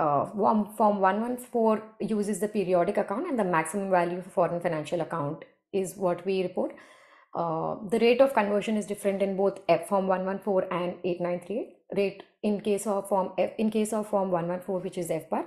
uh, 0.00 0.24
form, 0.30 0.66
form 0.76 1.00
114 1.00 2.08
uses 2.08 2.40
the 2.40 2.48
periodic 2.48 2.96
account, 2.96 3.26
and 3.28 3.38
the 3.38 3.44
maximum 3.44 3.90
value 3.90 4.22
for 4.22 4.30
foreign 4.30 4.60
financial 4.60 5.00
account 5.00 5.44
is 5.72 5.94
what 5.96 6.24
we 6.24 6.42
report. 6.42 6.74
Uh, 7.34 7.76
the 7.90 7.98
rate 8.00 8.20
of 8.20 8.32
conversion 8.34 8.76
is 8.76 8.86
different 8.86 9.22
in 9.22 9.36
both 9.36 9.60
F 9.68 9.86
form 9.88 10.08
114 10.08 10.68
and 10.72 10.94
8938 11.04 11.76
rate 11.96 12.22
in 12.42 12.60
case 12.60 12.86
of 12.86 13.08
form 13.08 13.30
F, 13.38 13.50
in 13.58 13.70
case 13.70 13.92
of 13.92 14.08
form 14.08 14.32
114 14.32 14.82
which 14.82 14.98
is 14.98 15.10
F 15.10 15.30
FBAR 15.30 15.44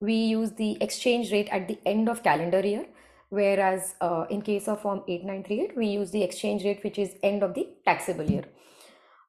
we 0.00 0.14
use 0.14 0.52
the 0.52 0.76
exchange 0.80 1.32
rate 1.32 1.48
at 1.50 1.66
the 1.66 1.76
end 1.84 2.08
of 2.08 2.22
calendar 2.22 2.60
year 2.60 2.86
whereas 3.30 3.96
uh, 4.00 4.26
in 4.30 4.42
case 4.42 4.68
of 4.68 4.80
form 4.82 5.02
8938 5.08 5.76
we 5.76 5.86
use 5.86 6.12
the 6.12 6.22
exchange 6.22 6.64
rate 6.64 6.84
which 6.84 6.98
is 6.98 7.16
end 7.24 7.42
of 7.42 7.52
the 7.54 7.66
taxable 7.84 8.30
year. 8.30 8.44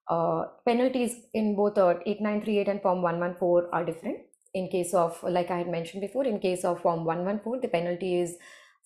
Uh, 0.08 0.46
penalties 0.64 1.16
in 1.34 1.56
both 1.56 1.76
uh, 1.80 1.96
8938 2.06 2.68
and 2.68 2.82
form 2.84 3.02
114 3.02 3.68
are 3.74 3.84
different 3.84 4.20
in 4.60 4.68
case 4.76 4.94
of 5.04 5.22
like 5.38 5.50
i 5.56 5.58
had 5.62 5.72
mentioned 5.78 6.02
before 6.08 6.26
in 6.34 6.38
case 6.48 6.64
of 6.70 6.82
form 6.86 7.04
114 7.06 7.62
the 7.66 7.74
penalty 7.78 8.12
is 8.24 8.38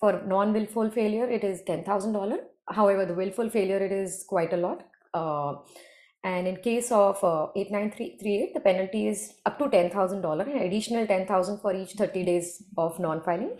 for 0.02 0.12
non-willful 0.34 0.90
failure 1.00 1.28
it 1.38 1.44
is 1.52 1.62
$10000 1.68 2.40
however 2.80 3.06
the 3.12 3.20
willful 3.22 3.50
failure 3.58 3.82
it 3.90 3.94
is 4.04 4.24
quite 4.34 4.54
a 4.58 4.62
lot 4.66 4.84
uh, 5.14 5.54
and 6.24 6.48
in 6.48 6.58
case 6.58 6.92
of 6.92 7.24
uh, 7.24 7.48
8938, 7.56 8.54
the 8.54 8.60
penalty 8.60 9.08
is 9.08 9.36
up 9.46 9.58
to 9.60 9.66
$10,000 9.66 10.42
and 10.42 10.62
additional 10.62 11.08
10000 11.08 11.60
for 11.60 11.74
each 11.74 11.94
30 11.94 12.26
days 12.26 12.64
of 12.78 13.00
non-filing, 13.00 13.52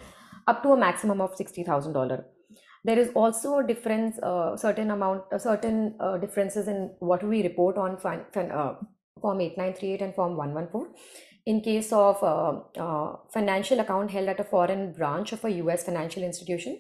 up 0.46 0.62
to 0.64 0.74
a 0.74 0.78
maximum 0.78 1.22
of 1.22 1.36
$60,000. 1.38 2.24
There 2.84 3.00
is 3.00 3.12
also 3.16 3.60
a 3.60 3.68
difference, 3.68 4.20
uh, 4.20 4.58
certain 4.58 4.92
amount, 4.92 5.24
uh, 5.32 5.38
certain 5.38 5.96
uh, 6.00 6.18
differences 6.18 6.68
in 6.68 6.92
what 7.00 7.24
we 7.24 7.44
report 7.44 7.78
on 7.78 7.98
fin- 7.98 8.26
fin- 8.34 8.52
uh, 8.52 8.76
Form 9.22 9.42
8938 9.42 10.02
and 10.02 10.16
Form 10.16 10.38
114. 10.38 10.94
In 11.46 11.62
case 11.62 11.92
of 11.92 12.22
uh, 12.24 12.60
uh, 12.78 13.16
financial 13.32 13.80
account 13.80 14.12
held 14.12 14.28
at 14.28 14.40
a 14.40 14.44
foreign 14.44 14.92
branch 14.94 15.32
of 15.32 15.44
a 15.46 15.52
US 15.64 15.84
financial 15.84 16.24
institution, 16.24 16.80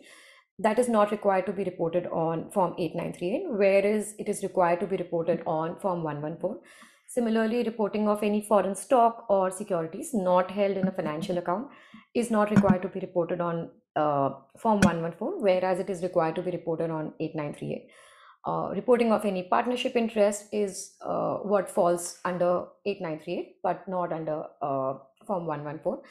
that 0.60 0.78
is 0.78 0.90
not 0.90 1.12
required 1.12 1.46
to 1.46 1.54
be 1.54 1.64
reported 1.64 2.08
on 2.08 2.52
Form 2.52 2.76
8938, 2.78 3.46
whereas 3.50 4.14
it 4.20 4.28
is 4.28 4.44
required 4.44 4.82
to 4.82 4.88
be 4.88 4.98
reported 4.98 5.42
on 5.48 5.80
Form 5.80 6.04
114. 6.04 6.60
Similarly, 7.08 7.64
reporting 7.64 8.08
of 8.08 8.22
any 8.22 8.42
foreign 8.42 8.76
stock 8.76 9.26
or 9.30 9.50
securities 9.50 10.14
not 10.14 10.52
held 10.52 10.78
in 10.78 10.88
a 10.88 10.92
financial 10.92 11.38
account 11.38 11.70
is 12.14 12.30
not 12.30 12.52
required 12.52 12.82
to 12.82 12.90
be 12.90 13.00
reported 13.00 13.42
on 13.42 13.70
uh, 13.96 14.30
Form 14.58 14.82
114, 14.82 15.42
whereas 15.42 15.80
it 15.80 15.90
is 15.90 16.04
required 16.04 16.36
to 16.36 16.42
be 16.42 16.52
reported 16.52 16.92
on 16.92 17.14
8938. 17.20 17.90
Uh, 18.50 18.70
reporting 18.80 19.12
of 19.12 19.26
any 19.26 19.44
partnership 19.44 19.96
interest 19.96 20.46
is 20.52 20.94
uh, 21.02 21.36
what 21.52 21.70
falls 21.70 22.20
under 22.26 22.52
8938, 22.86 23.58
but 23.62 23.88
not 23.88 24.12
under 24.12 24.38
uh, 24.62 24.94
Form 25.28 25.46
114. 25.46 26.02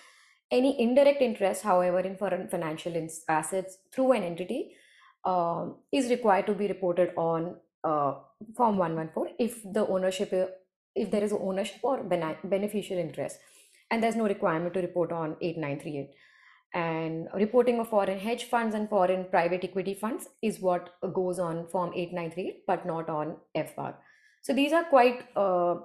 Any 0.51 0.81
indirect 0.81 1.21
interest, 1.21 1.63
however, 1.63 2.01
in 2.01 2.17
foreign 2.17 2.47
financial 2.49 2.95
assets 3.29 3.79
through 3.93 4.13
an 4.13 4.23
entity 4.23 4.61
um, 5.25 5.77
is 5.91 6.11
required 6.11 6.47
to 6.47 6.55
be 6.55 6.69
reported 6.69 7.13
on 7.17 7.57
uh, 7.83 8.15
Form 8.57 8.77
114 8.77 9.35
if 9.39 9.61
the 9.73 9.85
ownership, 9.89 10.33
if 10.95 11.11
there 11.11 11.25
is 11.25 11.33
ownership 11.33 11.81
or 11.83 12.05
beneficial 12.05 12.99
interest, 12.99 13.39
and 13.91 14.03
there's 14.03 14.17
no 14.17 14.29
requirement 14.29 14.75
to 14.75 14.81
report 14.81 15.11
on 15.11 15.37
8938. 15.41 16.11
And 16.75 17.29
reporting 17.35 17.81
of 17.81 17.89
foreign 17.89 18.19
hedge 18.19 18.45
funds 18.45 18.75
and 18.75 18.89
foreign 18.89 19.25
private 19.25 19.65
equity 19.65 19.95
funds 19.95 20.29
is 20.43 20.61
what 20.61 20.91
goes 21.15 21.39
on 21.39 21.67
Form 21.69 21.93
8938, 21.95 22.65
but 22.67 22.85
not 22.85 23.09
on 23.09 23.37
FBAR. 23.57 23.95
So 24.43 24.53
these 24.53 24.73
are 24.73 24.85
quite 24.85 25.25
uh, 25.37 25.77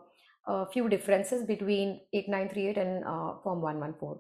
a 0.46 0.66
few 0.72 0.90
differences 0.90 1.44
between 1.44 2.02
8938 2.14 2.78
and 2.78 3.04
uh, 3.06 3.36
Form 3.44 3.62
114. 3.62 4.20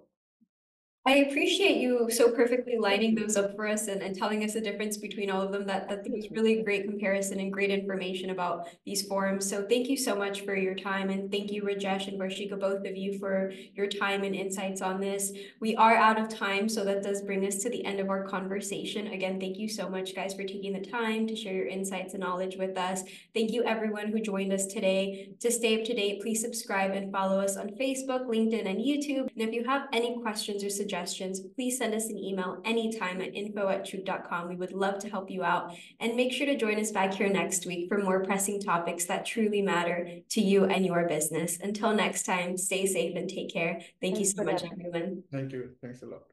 I 1.05 1.15
appreciate 1.15 1.81
you 1.81 2.09
so 2.09 2.31
perfectly 2.31 2.77
lining 2.77 3.13
those 3.13 3.35
up 3.35 3.57
for 3.57 3.67
us 3.67 3.89
and, 3.89 4.01
and 4.01 4.15
telling 4.15 4.41
us 4.45 4.53
the 4.53 4.61
difference 4.61 4.95
between 4.95 5.29
all 5.29 5.41
of 5.41 5.51
them. 5.51 5.67
That 5.67 5.89
that 5.89 6.09
was 6.09 6.31
really 6.31 6.63
great 6.63 6.87
comparison 6.87 7.41
and 7.41 7.51
great 7.51 7.71
information 7.71 8.29
about 8.29 8.69
these 8.85 9.05
forums. 9.05 9.49
So 9.49 9.65
thank 9.67 9.89
you 9.89 9.97
so 9.97 10.15
much 10.15 10.45
for 10.45 10.55
your 10.55 10.75
time 10.75 11.09
and 11.09 11.29
thank 11.29 11.51
you 11.51 11.63
Rajesh 11.63 12.07
and 12.07 12.17
Varshika, 12.17 12.57
both 12.57 12.85
of 12.85 12.95
you 12.95 13.19
for 13.19 13.51
your 13.73 13.87
time 13.87 14.23
and 14.23 14.33
insights 14.33 14.81
on 14.81 15.01
this. 15.01 15.33
We 15.59 15.75
are 15.75 15.93
out 15.93 16.17
of 16.17 16.29
time, 16.29 16.69
so 16.69 16.85
that 16.85 17.03
does 17.03 17.21
bring 17.21 17.45
us 17.45 17.57
to 17.63 17.69
the 17.69 17.83
end 17.83 17.99
of 17.99 18.09
our 18.09 18.23
conversation. 18.23 19.07
Again, 19.07 19.41
thank 19.41 19.57
you 19.57 19.67
so 19.67 19.89
much 19.89 20.15
guys 20.15 20.33
for 20.33 20.43
taking 20.43 20.71
the 20.71 20.89
time 20.89 21.27
to 21.27 21.35
share 21.35 21.53
your 21.53 21.67
insights 21.67 22.13
and 22.13 22.23
knowledge 22.23 22.55
with 22.55 22.77
us. 22.77 23.03
Thank 23.33 23.51
you 23.51 23.65
everyone 23.65 24.07
who 24.07 24.21
joined 24.21 24.53
us 24.53 24.67
today. 24.67 25.33
To 25.41 25.51
stay 25.51 25.77
up 25.77 25.85
to 25.85 25.93
date, 25.93 26.21
please 26.21 26.39
subscribe 26.39 26.91
and 26.91 27.11
follow 27.11 27.41
us 27.41 27.57
on 27.57 27.71
Facebook, 27.71 28.25
LinkedIn, 28.25 28.65
and 28.65 28.79
YouTube. 28.79 29.29
And 29.33 29.49
if 29.49 29.53
you 29.53 29.65
have 29.65 29.89
any 29.91 30.17
questions 30.21 30.63
or 30.63 30.69
suggestions, 30.69 30.92
suggestions, 30.93 31.41
please 31.55 31.77
send 31.77 31.93
us 31.95 32.05
an 32.05 32.17
email 32.17 32.61
anytime 32.65 33.19
at 33.19 33.33
info 33.33 33.67
at 33.69 33.83
chugh.com. 33.83 34.47
We 34.47 34.55
would 34.55 34.73
love 34.73 34.99
to 34.99 35.09
help 35.09 35.31
you 35.31 35.43
out. 35.43 35.75
And 35.99 36.15
make 36.15 36.31
sure 36.31 36.45
to 36.45 36.55
join 36.55 36.79
us 36.79 36.91
back 36.91 37.13
here 37.13 37.29
next 37.29 37.65
week 37.65 37.89
for 37.89 37.97
more 37.97 38.23
pressing 38.23 38.61
topics 38.61 39.05
that 39.05 39.25
truly 39.25 39.61
matter 39.61 40.07
to 40.29 40.41
you 40.41 40.65
and 40.65 40.85
your 40.85 41.07
business. 41.07 41.57
Until 41.59 41.93
next 41.93 42.23
time, 42.23 42.57
stay 42.57 42.85
safe 42.85 43.15
and 43.15 43.27
take 43.27 43.51
care. 43.51 43.81
Thank 44.01 44.15
Thanks 44.15 44.19
you 44.19 44.25
so 44.25 44.43
much, 44.43 44.61
that. 44.61 44.71
everyone. 44.71 45.23
Thank 45.31 45.51
you. 45.51 45.71
Thanks 45.81 46.03
a 46.03 46.05
lot. 46.05 46.32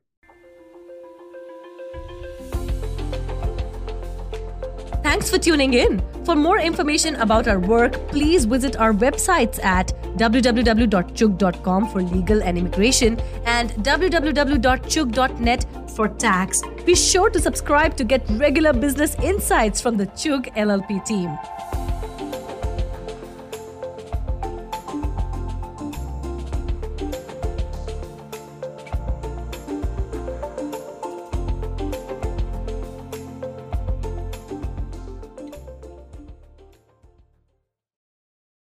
Thanks 5.11 5.29
for 5.29 5.39
tuning 5.39 5.75
in. 5.75 6.01
For 6.25 6.37
more 6.37 6.61
information 6.61 7.17
about 7.17 7.49
our 7.49 7.59
work, 7.59 7.95
please 8.11 8.45
visit 8.45 8.77
our 8.77 8.93
websites 8.93 9.59
at 9.65 9.89
www.chugh.com 10.17 11.89
for 11.91 12.01
legal 12.01 12.45
and 12.45 12.57
immigration 12.57 13.19
and 13.45 13.71
www.chugh.net 13.71 15.67
for 15.97 16.07
tax. 16.07 16.63
Be 16.87 16.95
sure 16.95 17.29
to 17.29 17.41
subscribe 17.41 17.97
to 17.97 18.05
get 18.05 18.23
regular 18.31 18.73
business 18.73 19.17
insights 19.17 19.81
from 19.81 19.97
the 19.97 20.07
Chugh 20.07 20.47
LLP 20.55 21.05
team. 21.05 21.37